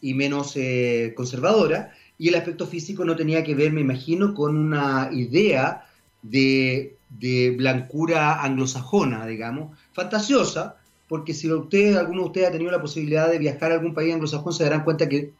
y 0.01 0.13
menos 0.13 0.53
eh, 0.55 1.13
conservadora, 1.15 1.93
y 2.17 2.29
el 2.29 2.35
aspecto 2.35 2.67
físico 2.67 3.05
no 3.05 3.15
tenía 3.15 3.43
que 3.43 3.55
ver, 3.55 3.71
me 3.71 3.81
imagino, 3.81 4.33
con 4.33 4.57
una 4.57 5.09
idea 5.11 5.87
de, 6.21 6.95
de 7.09 7.55
blancura 7.57 8.41
anglosajona, 8.41 9.25
digamos, 9.25 9.77
fantasiosa, 9.93 10.77
porque 11.07 11.33
si 11.33 11.51
usted, 11.51 11.95
alguno 11.95 12.21
de 12.21 12.27
ustedes 12.27 12.47
ha 12.47 12.51
tenido 12.51 12.71
la 12.71 12.81
posibilidad 12.81 13.29
de 13.29 13.37
viajar 13.37 13.71
a 13.71 13.75
algún 13.75 13.93
país 13.93 14.13
anglosajón, 14.13 14.53
se 14.53 14.63
darán 14.63 14.83
cuenta 14.83 15.09
que 15.09 15.33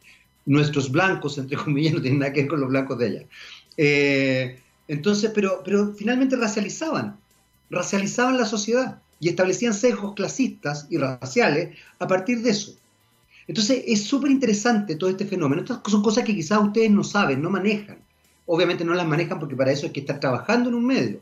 nuestros 0.45 0.91
blancos, 0.91 1.37
entre 1.37 1.57
comillas, 1.57 1.93
no 1.95 2.01
tienen 2.01 2.19
nada 2.19 2.33
que 2.33 2.41
ver 2.41 2.49
con 2.49 2.59
los 2.59 2.69
blancos 2.69 2.97
de 2.97 3.05
allá. 3.05 3.25
Eh, 3.77 4.59
entonces, 4.87 5.31
pero, 5.33 5.61
pero 5.63 5.93
finalmente 5.93 6.35
racializaban, 6.35 7.17
racializaban 7.69 8.37
la 8.37 8.45
sociedad 8.45 9.01
y 9.19 9.29
establecían 9.29 9.73
sesgos 9.73 10.13
clasistas 10.15 10.87
y 10.89 10.97
raciales 10.97 11.77
a 11.99 12.07
partir 12.07 12.41
de 12.41 12.49
eso. 12.49 12.75
Entonces, 13.51 13.83
es 13.85 14.05
súper 14.05 14.31
interesante 14.31 14.95
todo 14.95 15.09
este 15.09 15.25
fenómeno. 15.25 15.61
Estas 15.61 15.81
son 15.91 16.01
cosas 16.01 16.23
que 16.23 16.33
quizás 16.33 16.57
ustedes 16.63 16.89
no 16.89 17.03
saben, 17.03 17.41
no 17.41 17.49
manejan. 17.49 17.97
Obviamente 18.45 18.85
no 18.85 18.93
las 18.93 19.05
manejan 19.05 19.39
porque 19.39 19.57
para 19.57 19.73
eso 19.73 19.85
hay 19.85 19.91
que 19.91 19.99
estar 19.99 20.21
trabajando 20.21 20.69
en 20.69 20.75
un 20.75 20.85
medio. 20.85 21.19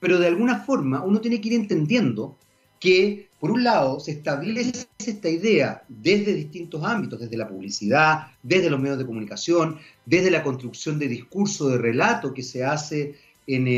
Pero 0.00 0.18
de 0.18 0.26
alguna 0.26 0.58
forma 0.64 1.04
uno 1.04 1.20
tiene 1.20 1.40
que 1.40 1.50
ir 1.50 1.54
entendiendo 1.54 2.36
que, 2.80 3.28
por 3.38 3.52
un 3.52 3.62
lado, 3.62 4.00
se 4.00 4.10
establece 4.10 4.88
esta 4.98 5.28
idea 5.28 5.84
desde 5.86 6.34
distintos 6.34 6.82
ámbitos, 6.82 7.20
desde 7.20 7.36
la 7.36 7.46
publicidad, 7.46 8.26
desde 8.42 8.68
los 8.68 8.80
medios 8.80 8.98
de 8.98 9.06
comunicación, 9.06 9.78
desde 10.04 10.32
la 10.32 10.42
construcción 10.42 10.98
de 10.98 11.06
discurso, 11.06 11.68
de 11.68 11.78
relato 11.78 12.34
que 12.34 12.42
se 12.42 12.64
hace 12.64 13.14
en, 13.46 13.68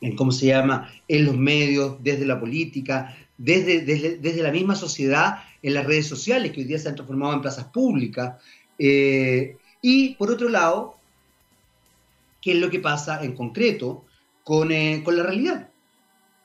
en 0.00 0.14
¿cómo 0.14 0.30
se 0.30 0.46
llama?, 0.46 0.92
en 1.08 1.24
los 1.24 1.36
medios, 1.36 1.96
desde 2.04 2.24
la 2.24 2.38
política, 2.38 3.16
desde, 3.36 3.80
desde, 3.80 4.42
la 4.42 4.52
misma 4.52 4.76
sociedad, 4.76 5.42
en 5.62 5.74
las 5.74 5.86
redes 5.86 6.06
sociales, 6.06 6.52
que 6.52 6.60
hoy 6.60 6.66
día 6.66 6.78
se 6.78 6.88
han 6.88 6.94
transformado 6.94 7.34
en 7.34 7.42
plazas 7.42 7.66
públicas. 7.66 8.40
Eh, 8.78 9.56
y, 9.80 10.14
por 10.14 10.30
otro 10.30 10.48
lado, 10.48 10.96
qué 12.40 12.52
es 12.52 12.58
lo 12.58 12.70
que 12.70 12.80
pasa 12.80 13.24
en 13.24 13.34
concreto 13.34 14.04
con, 14.44 14.70
eh, 14.70 15.02
con 15.04 15.16
la 15.16 15.22
realidad. 15.22 15.68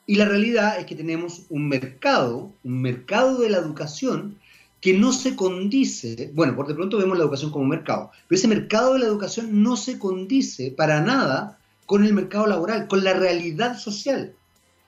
Y 0.06 0.16
la 0.16 0.24
realidad 0.24 0.78
es 0.78 0.86
que 0.86 0.96
tenemos 0.96 1.46
un 1.50 1.68
mercado, 1.68 2.52
un 2.64 2.82
mercado 2.82 3.38
de 3.38 3.50
la 3.50 3.58
educación 3.58 4.38
que 4.80 4.94
no 4.94 5.12
se 5.12 5.36
condice, 5.36 6.30
bueno, 6.34 6.56
por 6.56 6.66
de 6.66 6.74
pronto 6.74 6.96
vemos 6.96 7.16
la 7.18 7.24
educación 7.24 7.50
como 7.50 7.64
un 7.64 7.70
mercado, 7.70 8.10
pero 8.26 8.38
ese 8.38 8.48
mercado 8.48 8.94
de 8.94 9.00
la 9.00 9.06
educación 9.06 9.62
no 9.62 9.76
se 9.76 9.98
condice 9.98 10.70
para 10.70 11.00
nada 11.00 11.58
con 11.84 12.04
el 12.04 12.14
mercado 12.14 12.46
laboral, 12.46 12.88
con 12.88 13.04
la 13.04 13.12
realidad 13.12 13.78
social, 13.78 14.34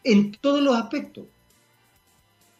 en 0.03 0.33
todos 0.33 0.63
los 0.63 0.77
aspectos. 0.77 1.27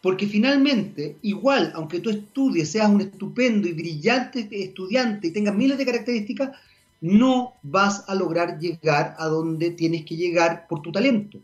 Porque 0.03 0.27
finalmente, 0.27 1.17
igual, 1.23 1.71
aunque 1.73 1.99
tú 1.99 2.11
estudies, 2.11 2.69
seas 2.69 2.89
un 2.89 3.01
estupendo 3.01 3.67
y 3.67 3.73
brillante 3.73 4.47
estudiante 4.51 5.27
y 5.27 5.31
tengas 5.31 5.55
miles 5.55 5.79
de 5.79 5.85
características, 5.85 6.51
no 7.01 7.53
vas 7.63 8.03
a 8.07 8.13
lograr 8.13 8.59
llegar 8.59 9.15
a 9.17 9.25
donde 9.25 9.71
tienes 9.71 10.05
que 10.05 10.15
llegar 10.15 10.67
por 10.67 10.83
tu 10.83 10.91
talento 10.91 11.39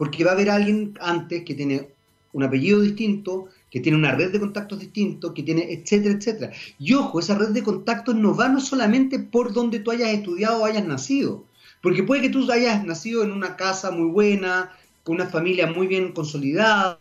porque 0.00 0.24
va 0.24 0.30
a 0.30 0.32
haber 0.32 0.48
alguien 0.48 0.96
antes 0.98 1.44
que 1.44 1.54
tiene 1.54 1.90
un 2.32 2.42
apellido 2.42 2.80
distinto, 2.80 3.48
que 3.70 3.80
tiene 3.80 3.98
una 3.98 4.12
red 4.12 4.32
de 4.32 4.40
contactos 4.40 4.80
distintos, 4.80 5.34
que 5.34 5.42
tiene, 5.42 5.70
etcétera, 5.74 6.14
etcétera. 6.14 6.52
Y 6.78 6.94
ojo, 6.94 7.20
esa 7.20 7.36
red 7.36 7.48
de 7.50 7.62
contactos 7.62 8.14
no 8.14 8.34
va 8.34 8.48
no 8.48 8.62
solamente 8.62 9.18
por 9.18 9.52
donde 9.52 9.80
tú 9.80 9.90
hayas 9.90 10.08
estudiado 10.08 10.62
o 10.62 10.64
hayas 10.64 10.86
nacido, 10.86 11.44
porque 11.82 12.02
puede 12.02 12.22
que 12.22 12.30
tú 12.30 12.50
hayas 12.50 12.82
nacido 12.82 13.24
en 13.24 13.30
una 13.30 13.56
casa 13.56 13.90
muy 13.90 14.08
buena, 14.08 14.72
con 15.04 15.16
una 15.16 15.26
familia 15.26 15.66
muy 15.66 15.86
bien 15.86 16.12
consolidada, 16.12 16.98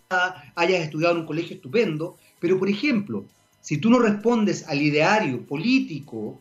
hayas 0.56 0.82
estudiado 0.82 1.16
en 1.16 1.22
un 1.22 1.28
colegio 1.28 1.56
estupendo, 1.56 2.18
pero 2.40 2.58
por 2.58 2.70
ejemplo, 2.70 3.26
si 3.62 3.78
tú 3.78 3.90
no 3.90 4.00
respondes 4.00 4.68
al 4.68 4.82
ideario 4.82 5.46
político, 5.46 6.40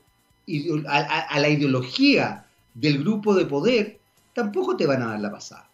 a, 0.87 0.99
a 0.99 1.41
la 1.41 1.49
ideología 1.49 2.47
del 2.75 2.99
grupo 2.99 3.35
de 3.35 3.45
poder, 3.45 3.99
tampoco 4.33 4.77
te 4.77 4.87
van 4.87 5.03
a 5.03 5.09
dar 5.09 5.21
la 5.21 5.31
pasada 5.31 5.69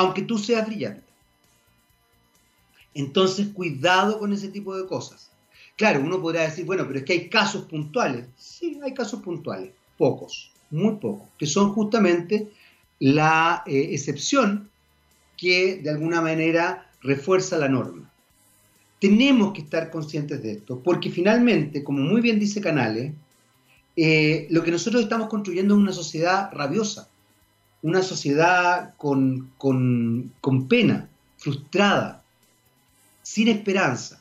aunque 0.00 0.22
tú 0.22 0.38
seas 0.38 0.66
brillante. 0.66 1.04
Entonces, 2.94 3.48
cuidado 3.48 4.18
con 4.18 4.32
ese 4.32 4.48
tipo 4.48 4.74
de 4.74 4.86
cosas. 4.86 5.30
Claro, 5.76 6.00
uno 6.00 6.20
podría 6.22 6.42
decir, 6.42 6.64
bueno, 6.64 6.84
pero 6.86 7.00
es 7.00 7.04
que 7.04 7.12
hay 7.12 7.28
casos 7.28 7.66
puntuales. 7.66 8.26
Sí, 8.36 8.80
hay 8.82 8.94
casos 8.94 9.20
puntuales, 9.22 9.72
pocos, 9.98 10.52
muy 10.70 10.94
pocos, 10.96 11.28
que 11.38 11.46
son 11.46 11.72
justamente 11.72 12.50
la 12.98 13.62
eh, 13.66 13.88
excepción 13.92 14.69
que 15.40 15.80
de 15.82 15.88
alguna 15.88 16.20
manera 16.20 16.86
refuerza 17.00 17.56
la 17.56 17.68
norma. 17.68 18.12
Tenemos 19.00 19.54
que 19.54 19.62
estar 19.62 19.90
conscientes 19.90 20.42
de 20.42 20.52
esto, 20.52 20.82
porque 20.82 21.08
finalmente, 21.08 21.82
como 21.82 22.02
muy 22.02 22.20
bien 22.20 22.38
dice 22.38 22.60
Canales, 22.60 23.14
eh, 23.96 24.46
lo 24.50 24.62
que 24.62 24.70
nosotros 24.70 25.02
estamos 25.02 25.28
construyendo 25.28 25.74
es 25.74 25.80
una 25.80 25.94
sociedad 25.94 26.50
rabiosa, 26.52 27.08
una 27.80 28.02
sociedad 28.02 28.92
con, 28.98 29.50
pena, 30.68 31.08
frustrada, 31.38 32.22
sin 33.22 33.48
esperanza. 33.48 34.20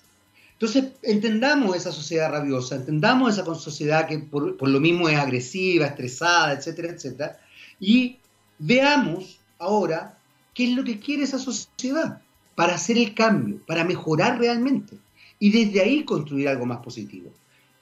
Entonces, 0.53 0.85
entendamos 1.01 1.75
esa 1.75 1.91
sociedad 1.91 2.31
rabiosa, 2.31 2.75
entendamos 2.75 3.33
esa 3.33 3.43
sociedad 3.55 4.07
que 4.07 4.19
por, 4.19 4.69
lo 4.69 4.79
mismo 4.79 5.09
es 5.09 5.17
agresiva, 5.17 5.87
estresada, 5.87 6.53
etcétera, 6.53 6.93
etcétera, 6.93 7.39
y 7.77 8.19
veamos 8.57 9.41
ahora 9.57 10.18
qué 10.59 10.65
es 10.65 10.75
lo 10.75 10.83
que 10.83 10.99
quiere 10.99 11.23
esa 11.23 11.39
sociedad 11.39 12.21
para 12.53 12.75
hacer 12.75 12.97
el 12.97 13.13
cambio, 13.13 13.61
para 13.65 13.85
mejorar 13.85 14.37
realmente, 14.37 14.97
y 15.39 15.51
desde 15.51 15.79
ahí 15.79 16.03
construir 16.03 16.49
algo 16.49 16.65
más 16.65 16.79
positivo. 16.79 17.31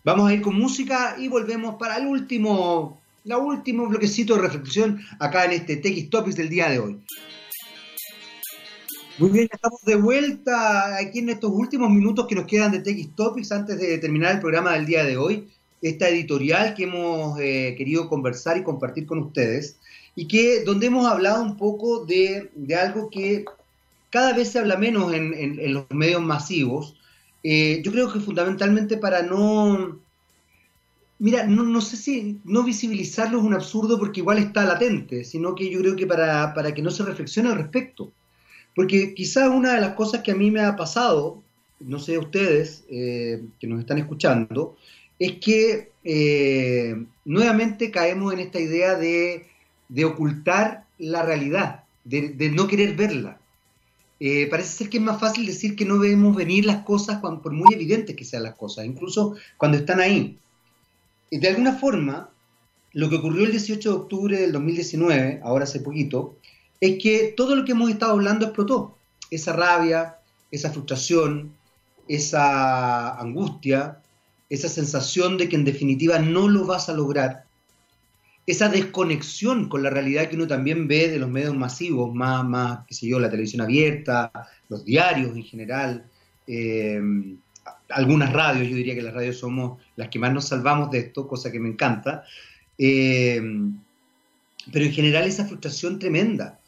Vamos 0.04 0.30
a 0.30 0.34
ir 0.36 0.44
con 0.44 0.56
música 0.56 1.16
y 1.18 1.28
volvemos 1.28 1.74
para 1.80 1.98
el 1.98 2.06
último 2.06 3.02
la 3.24 3.40
último 3.40 3.88
bloquecito 3.88 4.36
de 4.36 4.44
reflexión 4.44 5.00
acá 5.20 5.46
en 5.46 5.54
este 5.54 5.78
TX 5.78 6.12
Topics 6.12 6.36
del 6.36 6.50
día 6.50 6.70
de 6.70 6.78
hoy. 6.78 7.00
Muy 9.18 9.32
bien, 9.32 9.50
estamos 9.52 9.82
de 9.82 9.96
vuelta 9.96 10.98
aquí 10.98 11.18
en 11.18 11.30
estos 11.30 11.50
últimos 11.52 11.90
minutos 11.90 12.28
que 12.28 12.36
nos 12.36 12.46
quedan 12.46 12.72
de 12.72 12.82
TX 12.82 13.16
Topics 13.16 13.52
antes 13.54 13.80
de 13.80 13.98
terminar 13.98 14.36
el 14.36 14.40
programa 14.40 14.74
del 14.74 14.86
día 14.86 15.04
de 15.04 15.18
hoy. 15.18 15.50
Esta 15.82 16.10
editorial 16.10 16.74
que 16.74 16.84
hemos 16.84 17.40
eh, 17.40 17.76
querido 17.78 18.10
conversar 18.10 18.58
y 18.58 18.64
compartir 18.64 19.06
con 19.06 19.20
ustedes 19.20 19.78
y 20.16 20.28
que 20.28 20.64
donde 20.64 20.88
hemos 20.88 21.06
hablado 21.06 21.44
un 21.44 21.58
poco 21.58 22.06
de, 22.06 22.50
algo 22.82 23.10
que 23.10 23.46
cada 24.10 24.34
vez 24.34 24.52
se 24.52 24.60
habla 24.60 24.78
menos 24.78 25.14
en, 25.14 25.74
los 25.74 25.86
medios 25.92 26.22
masivos. 26.22 26.96
Eh, 27.44 27.82
yo 27.84 27.92
creo 27.92 28.12
que 28.12 28.20
fundamentalmente 28.20 28.98
para 28.98 29.22
no 29.22 30.00
Mira, 31.20 31.48
no, 31.48 31.82
sé 31.82 31.98
si 31.98 32.40
no 32.44 32.64
visibilizarlo 32.64 33.40
es 33.40 33.44
un 33.44 33.56
absurdo 33.56 33.98
porque 33.98 34.20
igual 34.20 34.38
está 34.38 34.66
latente, 34.66 35.24
sino 35.24 35.56
que 35.56 35.70
yo 35.70 35.80
creo 35.80 35.96
que 35.96 36.06
para, 36.06 36.54
que 36.76 36.82
no 36.84 36.92
se 36.92 37.04
reflexione 37.04 37.50
al 37.50 37.58
respecto. 37.58 38.12
Porque 38.76 39.16
quizás 39.16 39.50
una 39.50 39.74
de 39.74 39.82
las 39.82 39.96
cosas 39.96 40.22
que 40.22 40.32
a 40.32 40.36
mí 40.36 40.52
me 40.52 40.62
ha 40.62 40.76
pasado, 40.76 41.42
no 41.80 41.98
sé 41.98 42.20
ustedes 42.20 42.86
eh, 42.90 43.44
que 43.60 43.66
nos 43.66 43.80
están 43.80 43.98
escuchando, 43.98 44.78
es 45.20 45.40
que 45.40 45.92
eh, 46.04 47.06
nuevamente 47.26 47.92
caemos 47.92 48.34
en 48.34 48.40
esta 48.40 48.60
idea 48.60 48.96
de, 48.96 49.48
ocultar 50.06 50.86
la 50.98 51.24
realidad, 51.24 51.84
de, 52.04 52.52
no 52.54 52.68
querer 52.68 52.96
verla. 52.96 53.40
Eh, 54.20 54.48
parece 54.50 54.70
ser 54.70 54.90
que 54.90 54.98
es 54.98 55.04
más 55.04 55.20
fácil 55.20 55.46
decir 55.46 55.76
que 55.76 55.86
no 55.86 56.00
vemos 56.00 56.36
venir 56.36 56.66
las 56.66 56.84
cosas 56.84 57.20
por 57.20 57.52
muy 57.52 57.74
evidentes 57.74 58.16
que 58.16 58.26
sean 58.26 58.44
las 58.44 58.56
cosas, 58.56 58.86
incluso 58.86 59.36
cuando 59.58 59.78
están 59.78 60.00
ahí. 60.00 60.40
de 61.30 61.48
alguna 61.48 61.74
forma, 61.74 62.30
lo 62.94 63.10
que 63.10 63.18
ocurrió 63.18 63.46
el 63.46 63.52
18 63.52 63.90
de 63.90 63.96
octubre 63.96 64.40
del 64.40 64.52
2019, 64.54 65.42
ahora 65.44 65.66
hace 65.66 65.82
poquito, 65.82 66.36
es 66.80 67.02
que 67.02 67.34
todo 67.36 67.56
lo 67.56 67.66
que 67.66 67.74
hemos 67.74 67.90
estado 67.90 68.14
hablando 68.14 68.46
explotó. 68.46 68.98
Esa 69.30 69.54
rabia, 69.54 70.18
esa 70.52 70.72
frustración, 70.72 71.52
esa 72.08 73.20
angustia, 73.20 74.02
esa 74.50 74.70
sensación 74.70 75.38
de 75.38 75.50
que 75.50 75.56
en 75.56 75.66
definitiva 75.66 76.20
no 76.20 76.48
lo 76.48 76.66
vas 76.66 76.90
a 76.90 76.94
lograr, 76.94 77.46
esa 78.46 78.70
desconexión 78.70 79.68
con 79.68 79.84
la 79.84 79.90
realidad 79.90 80.30
que 80.30 80.38
uno 80.38 80.48
también 80.48 80.88
ve 80.88 81.10
de 81.10 81.20
los 81.20 81.30
medios 81.30 81.56
masivos, 81.56 82.16
más, 82.16 82.46
más 82.46 82.80
qué 82.88 82.94
sé 82.94 83.08
yo, 83.08 83.20
la 83.20 83.30
televisión 83.30 83.62
abierta, 83.62 84.32
los 84.70 84.86
diarios 84.86 85.36
en 85.36 85.44
general, 85.44 86.06
eh, 86.48 87.02
algunas 87.90 88.32
radios, 88.32 88.70
yo 88.70 88.76
diría 88.78 88.96
que 88.96 89.02
las 89.02 89.14
radios 89.14 89.38
somos 89.38 89.82
las 89.98 90.08
que 90.08 90.20
más 90.20 90.34
nos 90.34 90.48
salvamos 90.48 90.92
de 90.92 91.00
esto, 91.00 91.28
cosa 91.28 91.52
que 91.52 91.60
me 91.60 91.68
encanta, 91.68 92.24
eh, 92.78 93.42
pero 94.72 94.86
en 94.86 94.94
general 94.94 95.26
esa 95.26 95.46
frustración 95.46 96.00
tremenda 96.00 96.60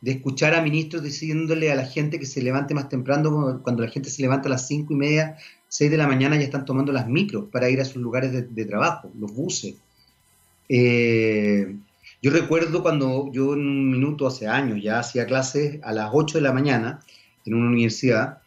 de 0.00 0.12
escuchar 0.12 0.54
a 0.54 0.62
ministros 0.62 1.02
diciéndole 1.02 1.72
a 1.72 1.74
la 1.74 1.84
gente 1.84 2.18
que 2.18 2.26
se 2.26 2.42
levante 2.42 2.74
más 2.74 2.88
temprano, 2.88 3.60
cuando 3.62 3.82
la 3.82 3.90
gente 3.90 4.10
se 4.10 4.22
levanta 4.22 4.48
a 4.48 4.52
las 4.52 4.68
cinco 4.68 4.92
y 4.92 4.96
media, 4.96 5.36
seis 5.68 5.90
de 5.90 5.96
la 5.96 6.06
mañana 6.06 6.36
ya 6.36 6.44
están 6.44 6.64
tomando 6.64 6.92
las 6.92 7.08
micros 7.08 7.46
para 7.50 7.68
ir 7.68 7.80
a 7.80 7.84
sus 7.84 8.02
lugares 8.02 8.32
de, 8.32 8.64
trabajo, 8.64 9.10
los 9.18 9.32
buses. 9.34 9.74
Eh, 10.68 11.76
yo 12.22 12.30
recuerdo 12.30 12.82
cuando 12.82 13.30
yo 13.32 13.54
en 13.54 13.60
un 13.60 13.90
minuto 13.90 14.26
hace 14.26 14.48
años 14.48 14.82
ya 14.82 14.98
hacía 15.00 15.26
clases 15.26 15.80
a 15.82 15.92
las 15.92 16.10
8 16.12 16.38
de 16.38 16.42
la 16.42 16.52
mañana 16.52 17.00
en 17.44 17.54
una 17.54 17.68
universidad 17.68 18.38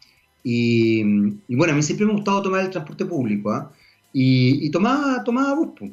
y, 0.42 1.02
bueno, 1.48 1.72
a 1.72 1.76
mí 1.76 1.82
siempre 1.82 2.06
me 2.06 2.12
ha 2.12 2.16
gustado 2.16 2.42
tomar 2.42 2.64
el 2.64 2.70
transporte 2.70 3.04
público 3.04 3.52
¿ah? 3.52 3.70
y, 4.12 4.70
tomaba, 4.70 5.22
tomaba 5.22 5.54
bus 5.54 5.90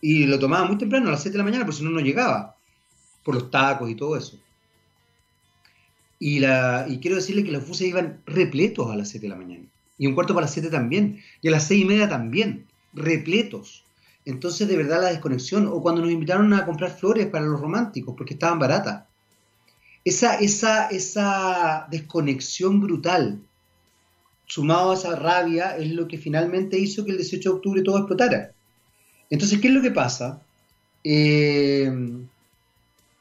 y 0.00 0.26
lo 0.26 0.38
tomaba 0.38 0.66
muy 0.66 0.78
temprano 0.78 1.08
a 1.08 1.12
las 1.12 1.22
7 1.22 1.32
de 1.32 1.38
la 1.38 1.44
mañana 1.44 1.64
porque 1.64 1.78
si 1.78 1.84
no 1.84 1.90
no 1.90 2.00
llegaba 2.00 2.56
por 3.22 3.34
los 3.34 3.50
tacos 3.50 3.90
y 3.90 3.94
todo 3.94 4.16
eso. 4.16 4.38
Y, 6.18 6.38
la, 6.38 6.86
y 6.88 6.98
quiero 6.98 7.16
decirle 7.16 7.44
que 7.44 7.52
los 7.52 7.66
buses 7.66 7.88
iban 7.88 8.20
repletos 8.26 8.90
a 8.90 8.96
las 8.96 9.08
7 9.08 9.26
de 9.26 9.30
la 9.30 9.36
mañana. 9.36 9.64
Y 10.00 10.06
un 10.06 10.14
cuarto 10.14 10.32
para 10.32 10.46
las 10.46 10.54
7 10.54 10.70
también. 10.70 11.20
Y 11.42 11.48
a 11.48 11.50
las 11.50 11.64
6 11.66 11.82
y 11.82 11.84
media 11.84 12.08
también. 12.08 12.66
Repletos. 12.94 13.84
Entonces, 14.24 14.66
de 14.66 14.78
verdad, 14.78 15.02
la 15.02 15.10
desconexión. 15.10 15.66
O 15.66 15.82
cuando 15.82 16.00
nos 16.00 16.10
invitaron 16.10 16.50
a 16.54 16.64
comprar 16.64 16.96
flores 16.96 17.26
para 17.26 17.44
los 17.44 17.60
románticos 17.60 18.14
porque 18.16 18.32
estaban 18.32 18.58
baratas. 18.58 19.04
Esa, 20.02 20.36
esa, 20.36 20.88
esa 20.88 21.86
desconexión 21.90 22.80
brutal, 22.80 23.42
sumado 24.46 24.92
a 24.92 24.94
esa 24.94 25.16
rabia, 25.16 25.76
es 25.76 25.90
lo 25.90 26.08
que 26.08 26.16
finalmente 26.16 26.78
hizo 26.78 27.04
que 27.04 27.10
el 27.10 27.18
18 27.18 27.50
de 27.50 27.56
octubre 27.56 27.82
todo 27.82 27.98
explotara. 27.98 28.52
Entonces, 29.28 29.60
¿qué 29.60 29.68
es 29.68 29.74
lo 29.74 29.82
que 29.82 29.90
pasa? 29.90 30.40
Eh, 31.04 31.92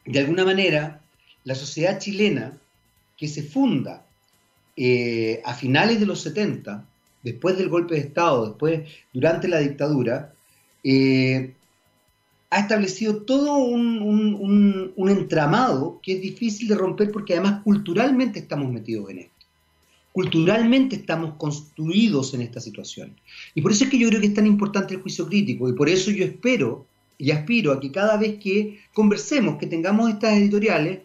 de 0.05 0.19
alguna 0.19 0.45
manera, 0.45 1.01
la 1.43 1.55
sociedad 1.55 1.99
chilena 1.99 2.57
que 3.17 3.27
se 3.27 3.43
funda 3.43 4.05
eh, 4.81 5.41
a 5.43 5.53
finales 5.53 5.99
de 5.99 6.05
los 6.05 6.21
70, 6.21 6.85
después 7.21 7.57
del 7.57 7.67
golpe 7.67 7.95
de 7.95 7.99
Estado, 7.99 8.47
después, 8.47 8.89
durante 9.11 9.49
la 9.49 9.59
dictadura, 9.59 10.33
eh, 10.85 11.53
ha 12.49 12.59
establecido 12.59 13.23
todo 13.23 13.55
un, 13.57 14.93
entramado 15.09 15.99
que 16.01 16.13
es 16.13 16.21
difícil 16.21 16.69
de 16.69 16.75
romper 16.75 17.11
porque 17.11 17.33
además 17.33 17.61
culturalmente 17.61 18.39
estamos 18.39 18.71
metidos 18.71 19.09
en 19.09 19.19
esto. 19.19 19.45
Culturalmente 20.13 20.95
estamos 20.95 21.33
construidos 21.35 22.33
en 22.33 22.41
esta 22.41 22.61
situación. 22.61 23.17
Y 23.53 23.61
por 23.61 23.73
eso 23.73 23.83
es 23.83 23.89
que 23.89 23.99
yo 23.99 24.07
creo 24.07 24.21
que 24.21 24.27
es 24.27 24.33
tan 24.33 24.47
importante 24.47 24.93
el 24.93 25.01
juicio 25.01 25.27
crítico 25.27 25.67
y 25.67 25.73
por 25.73 25.89
eso 25.89 26.09
yo 26.09 26.23
espero 26.23 26.85
y 27.17 27.31
aspiro 27.31 27.73
a 27.73 27.81
que 27.81 27.91
cada 27.91 28.15
vez 28.15 28.39
que 28.39 28.79
conversemos, 28.93 29.57
que 29.57 29.67
tengamos 29.67 30.09
estas 30.09 30.37
editoriales, 30.37 30.99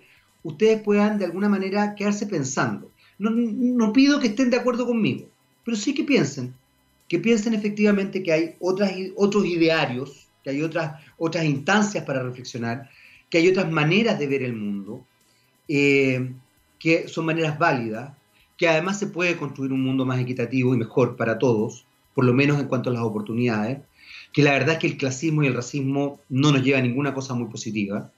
ustedes 0.44 0.80
puedan 0.80 1.18
de 1.18 1.24
alguna 1.24 1.48
manera 1.48 1.96
quedarse 1.96 2.26
pensando. 2.26 2.93
No, 3.18 3.92
pido 3.92 4.18
que 4.18 4.28
estén 4.28 4.50
de 4.50 4.56
acuerdo 4.56 4.86
conmigo, 4.86 5.28
pero 5.64 5.76
sí 5.76 5.94
que 5.94 6.04
piensen, 6.04 6.54
que 7.08 7.18
piensen 7.18 7.54
efectivamente 7.54 8.22
que 8.22 8.32
hay 8.32 8.56
otros 8.60 9.46
idearios, 9.46 10.26
que 10.42 10.50
hay 10.50 10.62
otras, 10.62 11.00
otras 11.16 11.44
instancias 11.44 12.04
para 12.04 12.22
reflexionar, 12.22 12.90
que 13.30 13.38
hay 13.38 13.48
otras 13.48 13.70
maneras 13.70 14.18
de 14.18 14.26
ver 14.26 14.42
el 14.42 14.54
mundo, 14.54 15.06
eh, 15.68 16.32
que 16.78 17.08
son 17.08 17.26
maneras 17.26 17.58
válidas, 17.58 18.12
que 18.56 18.68
además 18.68 18.98
se 18.98 19.06
puede 19.06 19.36
construir 19.36 19.72
un 19.72 19.82
mundo 19.82 20.04
más 20.04 20.20
equitativo 20.20 20.74
y 20.74 20.78
mejor 20.78 21.16
para 21.16 21.38
todos, 21.38 21.86
por 22.14 22.24
lo 22.24 22.32
menos 22.32 22.60
en 22.60 22.66
cuanto 22.66 22.90
a 22.90 22.92
las 22.92 23.02
oportunidades, 23.02 23.78
que 24.32 24.42
la 24.42 24.52
verdad 24.52 24.74
es 24.74 24.78
que 24.80 24.86
el 24.88 24.96
clasismo 24.96 25.42
y 25.42 25.46
el 25.46 25.54
racismo 25.54 26.20
no 26.28 26.52
nos 26.52 26.62
lleva 26.62 26.78
a 26.78 26.82
ninguna 26.82 27.14
cosa 27.14 27.34
muy 27.34 27.48
positiva. 27.48 28.10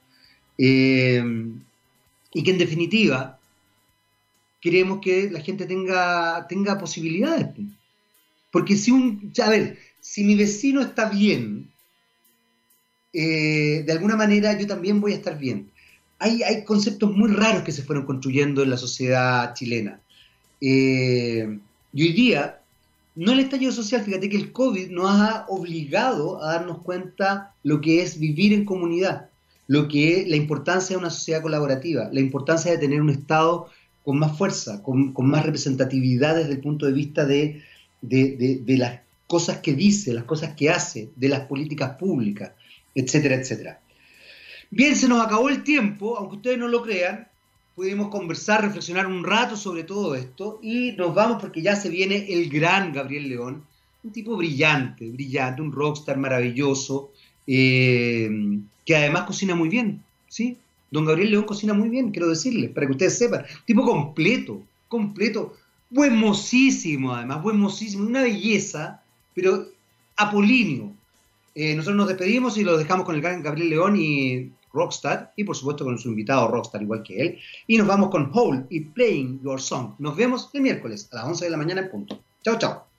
Eh, 0.59 1.23
y 2.33 2.43
que 2.43 2.51
en 2.51 2.59
definitiva 2.59 3.36
queremos 4.67 4.99
que 5.01 5.31
la 5.31 5.41
gente 5.41 5.65
tenga, 5.65 6.45
tenga 6.49 6.77
posibilidades. 6.77 7.47
Porque 8.51 8.75
si 8.75 8.91
un, 8.91 9.33
a 9.41 9.49
ver, 9.49 9.79
si 10.01 10.25
mi 10.25 10.35
vecino 10.35 10.81
está 10.81 11.09
bien, 11.09 11.71
eh, 13.13 13.85
de 13.87 13.93
alguna 13.93 14.17
manera 14.17 14.59
yo 14.59 14.67
también 14.67 15.01
voy 15.01 15.13
a 15.13 15.17
estar 15.21 15.39
bien. 15.39 15.71
Hay, 16.19 16.43
hay, 16.43 16.65
conceptos 16.65 17.13
muy 17.13 17.31
raros 17.31 17.63
que 17.63 17.71
se 17.71 17.85
fueron 17.85 18.07
construyendo 18.07 18.65
en 18.65 18.71
la 18.71 18.77
sociedad 18.77 19.55
chilena. 19.55 20.01
Eh, 20.61 21.61
y 21.93 22.03
hoy 22.03 22.13
día, 22.13 22.61
no 23.15 23.31
el 23.31 23.39
estallido 23.39 23.71
social, 23.71 24.03
fíjate 24.03 24.29
que 24.29 24.37
el 24.37 24.51
COVID 24.51 24.91
nos 24.91 25.13
ha 25.13 25.47
obligado 25.49 26.43
a 26.43 26.55
darnos 26.55 26.83
cuenta 26.83 27.55
lo 27.63 27.81
que 27.81 28.03
es 28.03 28.19
vivir 28.19 28.53
en 28.53 28.65
comunidad 28.65 29.29
lo 29.69 29.89
que 29.89 30.21
es 30.21 30.29
la 30.29 30.37
importancia 30.37 30.95
de 30.95 31.01
una 31.01 31.11
sociedad 31.11 31.43
colaborativa, 31.43 32.09
la 32.13 32.21
importancia 32.21 32.71
de 32.71 32.79
tener 32.79 33.01
un 33.01 33.11
Estado 33.11 33.69
con 34.07 34.21
más 34.21 34.39
fuerza, 34.39 34.85
con, 34.85 35.13
más 35.17 35.45
representatividad 35.45 36.37
desde 36.37 36.53
el 36.53 36.61
punto 36.61 36.87
de 36.87 36.93
vista 36.93 37.25
de, 37.25 37.61
las 38.01 39.01
cosas 39.27 39.59
que 39.59 39.75
dice, 39.75 40.15
las 40.15 40.23
cosas 40.23 40.55
que 40.55 40.71
hace, 40.71 41.11
de 41.17 41.29
las 41.29 41.41
políticas 41.41 41.97
públicas, 41.97 42.53
etcétera, 42.95 43.35
etcétera. 43.35 43.81
Bien, 44.71 44.95
se 44.95 45.09
nos 45.09 45.27
acabó 45.27 45.49
el 45.49 45.65
tiempo, 45.65 46.17
aunque 46.17 46.37
ustedes 46.37 46.57
no 46.57 46.69
lo 46.69 46.83
crean, 46.83 47.27
pudimos 47.75 48.07
conversar, 48.09 48.63
reflexionar 48.63 49.09
un 49.09 49.25
rato 49.25 49.57
sobre 49.57 49.83
todo 49.83 50.15
esto 50.15 50.61
y 50.63 50.93
nos 50.93 51.13
vamos 51.13 51.39
porque 51.41 51.61
ya 51.61 51.75
se 51.75 51.89
viene 51.89 52.33
el 52.33 52.49
gran 52.49 52.93
Gabriel 52.93 53.29
León, 53.29 53.65
un 54.05 54.13
tipo 54.13 54.37
brillante, 54.37 55.11
brillante, 55.11 55.63
un 55.63 55.73
rockstar 55.73 56.17
maravilloso, 56.17 57.11
eh, 57.45 58.31
que 58.85 58.97
además 58.97 59.25
cocina 59.25 59.57
muy 59.57 59.69
bien, 59.69 60.05
¿sí? 60.29 60.59
Don 60.97 61.05
Gabriel 61.05 61.31
León 61.31 61.45
cocina 61.45 61.75
muy 61.75 61.91
bien, 61.91 62.11
quiero 62.11 62.27
decirle, 62.27 62.71
para 62.71 62.87
que 62.87 62.93
ustedes 62.93 63.19
sepan. 63.19 63.45
Tipo 63.67 63.85
completo, 63.85 64.63
completo, 64.89 65.55
buenmosísimo 65.91 67.13
además, 67.13 67.43
buenmosísimo, 67.43 68.07
una 68.07 68.23
belleza, 68.23 69.03
pero 69.35 69.67
apolíneo. 70.17 70.95
Eh, 71.55 71.75
nosotros 71.75 71.99
nos 71.99 72.09
despedimos 72.09 72.57
y 72.57 72.65
lo 72.65 72.79
dejamos 72.79 73.05
con 73.05 73.15
el 73.15 73.21
gran 73.21 73.43
Gabriel 73.43 73.69
León 73.69 73.97
y 73.99 74.51
Rockstar, 74.73 75.35
y 75.37 75.45
por 75.45 75.55
supuesto 75.55 75.85
con 75.85 75.99
su 75.99 76.09
invitado 76.09 76.49
Rockstar, 76.49 76.81
igual 76.81 77.03
que 77.03 77.21
él. 77.21 77.39
Y 77.67 77.77
nos 77.77 77.87
vamos 77.87 78.09
con 78.09 78.31
Hole 78.33 78.65
y 78.71 78.81
Playing 78.81 79.43
Your 79.43 79.61
Song. 79.61 79.97
Nos 79.99 80.17
vemos 80.17 80.49
el 80.55 80.63
miércoles 80.63 81.11
a 81.13 81.17
las 81.17 81.25
11 81.27 81.45
de 81.45 81.51
la 81.51 81.59
mañana 81.59 81.83
en 81.83 81.91
punto. 81.91 82.19
Chao, 82.43 82.57
chao. 82.59 82.96